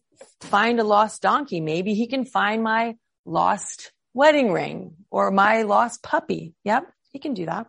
find 0.40 0.78
a 0.78 0.84
lost 0.84 1.22
donkey, 1.22 1.60
maybe 1.60 1.94
he 1.94 2.06
can 2.06 2.24
find 2.24 2.62
my 2.62 2.96
lost 3.24 3.92
wedding 4.14 4.52
ring 4.52 4.94
or 5.10 5.30
my 5.30 5.62
lost 5.62 6.02
puppy. 6.02 6.54
Yep, 6.64 6.84
he 7.10 7.18
can 7.18 7.34
do 7.34 7.46
that. 7.46 7.66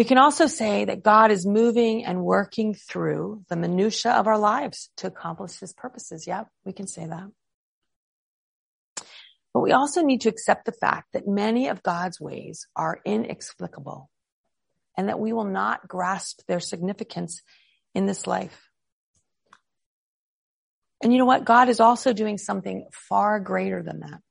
We 0.00 0.04
can 0.04 0.16
also 0.16 0.46
say 0.46 0.86
that 0.86 1.02
God 1.02 1.30
is 1.30 1.44
moving 1.44 2.06
and 2.06 2.24
working 2.24 2.72
through 2.72 3.44
the 3.50 3.56
minutia 3.56 4.12
of 4.12 4.26
our 4.26 4.38
lives 4.38 4.88
to 4.96 5.06
accomplish 5.08 5.60
his 5.60 5.74
purposes. 5.74 6.26
Yep, 6.26 6.48
we 6.64 6.72
can 6.72 6.86
say 6.86 7.04
that. 7.04 7.28
But 9.52 9.60
we 9.60 9.72
also 9.72 10.00
need 10.00 10.22
to 10.22 10.30
accept 10.30 10.64
the 10.64 10.72
fact 10.72 11.08
that 11.12 11.28
many 11.28 11.68
of 11.68 11.82
God's 11.82 12.18
ways 12.18 12.66
are 12.74 13.02
inexplicable 13.04 14.08
and 14.96 15.10
that 15.10 15.20
we 15.20 15.34
will 15.34 15.44
not 15.44 15.86
grasp 15.86 16.46
their 16.48 16.60
significance 16.60 17.42
in 17.94 18.06
this 18.06 18.26
life. 18.26 18.70
And 21.02 21.12
you 21.12 21.18
know 21.18 21.26
what? 21.26 21.44
God 21.44 21.68
is 21.68 21.78
also 21.78 22.14
doing 22.14 22.38
something 22.38 22.88
far 22.90 23.38
greater 23.38 23.82
than 23.82 24.00
that. 24.00 24.22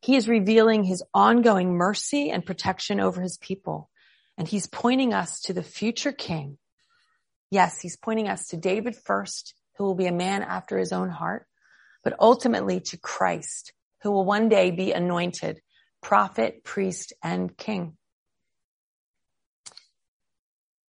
He 0.00 0.16
is 0.16 0.30
revealing 0.30 0.82
his 0.82 1.04
ongoing 1.12 1.74
mercy 1.74 2.30
and 2.30 2.42
protection 2.42 3.00
over 3.00 3.20
his 3.20 3.36
people. 3.36 3.90
And 4.36 4.48
he's 4.48 4.66
pointing 4.66 5.14
us 5.14 5.40
to 5.42 5.52
the 5.52 5.62
future 5.62 6.12
king. 6.12 6.58
Yes, 7.50 7.80
he's 7.80 7.96
pointing 7.96 8.28
us 8.28 8.48
to 8.48 8.56
David 8.56 8.96
first, 8.96 9.54
who 9.76 9.84
will 9.84 9.94
be 9.94 10.06
a 10.06 10.12
man 10.12 10.42
after 10.42 10.78
his 10.78 10.92
own 10.92 11.08
heart, 11.08 11.46
but 12.02 12.16
ultimately 12.18 12.80
to 12.80 12.96
Christ, 12.98 13.72
who 14.02 14.10
will 14.10 14.24
one 14.24 14.48
day 14.48 14.70
be 14.70 14.92
anointed 14.92 15.60
prophet, 16.02 16.62
priest, 16.64 17.14
and 17.22 17.56
king. 17.56 17.96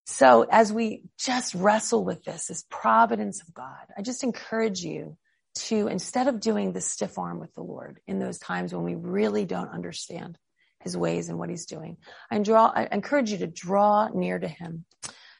So 0.05 0.45
as 0.49 0.71
we 0.71 1.03
just 1.17 1.55
wrestle 1.55 2.03
with 2.03 2.23
this, 2.23 2.47
this 2.47 2.65
providence 2.69 3.41
of 3.41 3.53
God, 3.53 3.87
I 3.97 4.01
just 4.01 4.23
encourage 4.23 4.81
you 4.81 5.17
to, 5.55 5.87
instead 5.87 6.27
of 6.27 6.39
doing 6.39 6.73
the 6.73 6.81
stiff 6.81 7.17
arm 7.17 7.39
with 7.39 7.53
the 7.55 7.63
Lord 7.63 7.99
in 8.07 8.19
those 8.19 8.37
times 8.37 8.73
when 8.73 8.83
we 8.83 8.95
really 8.95 9.45
don't 9.45 9.71
understand 9.71 10.37
his 10.85 10.95
ways 10.95 11.27
and 11.27 11.37
what 11.37 11.49
he's 11.49 11.65
doing, 11.65 11.97
I, 12.31 12.39
draw, 12.39 12.71
I 12.73 12.87
encourage 12.89 13.31
you 13.31 13.39
to 13.39 13.47
draw 13.47 14.07
near 14.07 14.39
to 14.39 14.47
him. 14.47 14.85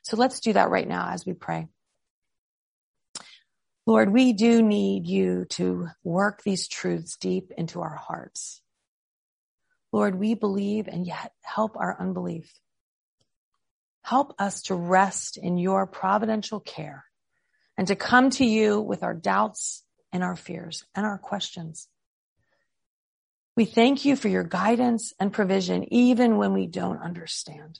So 0.01 0.17
let's 0.17 0.41
do 0.41 0.51
that 0.53 0.69
right 0.69 0.87
now 0.87 1.11
as 1.11 1.25
we 1.25 1.31
pray. 1.33 1.67
Lord, 3.85 4.11
we 4.11 4.33
do 4.33 4.61
need 4.61 5.05
you 5.05 5.45
to 5.51 5.87
work 6.03 6.41
these 6.43 6.67
truths 6.67 7.15
deep 7.17 7.51
into 7.57 7.81
our 7.81 7.95
hearts. 7.95 8.61
Lord, 9.91 10.15
we 10.15 10.33
believe 10.33 10.87
and 10.87 11.07
yet 11.07 11.31
help 11.41 11.77
our 11.77 11.95
unbelief. 11.99 12.51
Help 14.01 14.33
us 14.39 14.63
to 14.63 14.75
rest 14.75 15.37
in 15.37 15.57
your 15.57 15.87
providential 15.87 16.59
care 16.59 17.05
and 17.77 17.87
to 17.87 17.95
come 17.95 18.29
to 18.31 18.45
you 18.45 18.81
with 18.81 19.03
our 19.03 19.13
doubts 19.13 19.83
and 20.11 20.23
our 20.23 20.35
fears 20.35 20.83
and 20.95 21.05
our 21.05 21.17
questions. 21.17 21.87
We 23.55 23.65
thank 23.65 24.03
you 24.03 24.15
for 24.15 24.27
your 24.27 24.43
guidance 24.43 25.13
and 25.19 25.31
provision 25.31 25.91
even 25.93 26.37
when 26.37 26.53
we 26.53 26.67
don't 26.67 27.01
understand. 27.01 27.79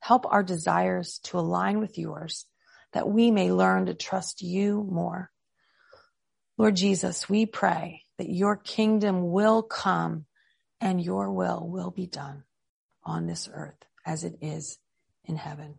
Help 0.00 0.24
our 0.26 0.42
desires 0.42 1.18
to 1.24 1.38
align 1.38 1.80
with 1.80 1.98
yours 1.98 2.46
that 2.92 3.08
we 3.08 3.30
may 3.30 3.52
learn 3.52 3.86
to 3.86 3.94
trust 3.94 4.42
you 4.42 4.86
more. 4.90 5.30
Lord 6.56 6.76
Jesus, 6.76 7.28
we 7.28 7.46
pray 7.46 8.02
that 8.18 8.30
your 8.30 8.56
kingdom 8.56 9.30
will 9.30 9.62
come 9.62 10.24
and 10.80 11.00
your 11.00 11.30
will 11.30 11.68
will 11.68 11.90
be 11.90 12.06
done 12.06 12.44
on 13.04 13.26
this 13.26 13.48
earth 13.52 13.84
as 14.06 14.24
it 14.24 14.36
is 14.40 14.78
in 15.24 15.36
heaven. 15.36 15.74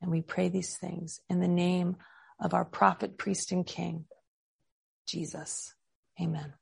And 0.00 0.10
we 0.10 0.22
pray 0.22 0.48
these 0.48 0.76
things 0.76 1.20
in 1.28 1.40
the 1.40 1.48
name 1.48 1.96
of 2.40 2.54
our 2.54 2.64
prophet, 2.64 3.16
priest, 3.16 3.52
and 3.52 3.66
king, 3.66 4.06
Jesus. 5.06 5.74
Amen. 6.20 6.54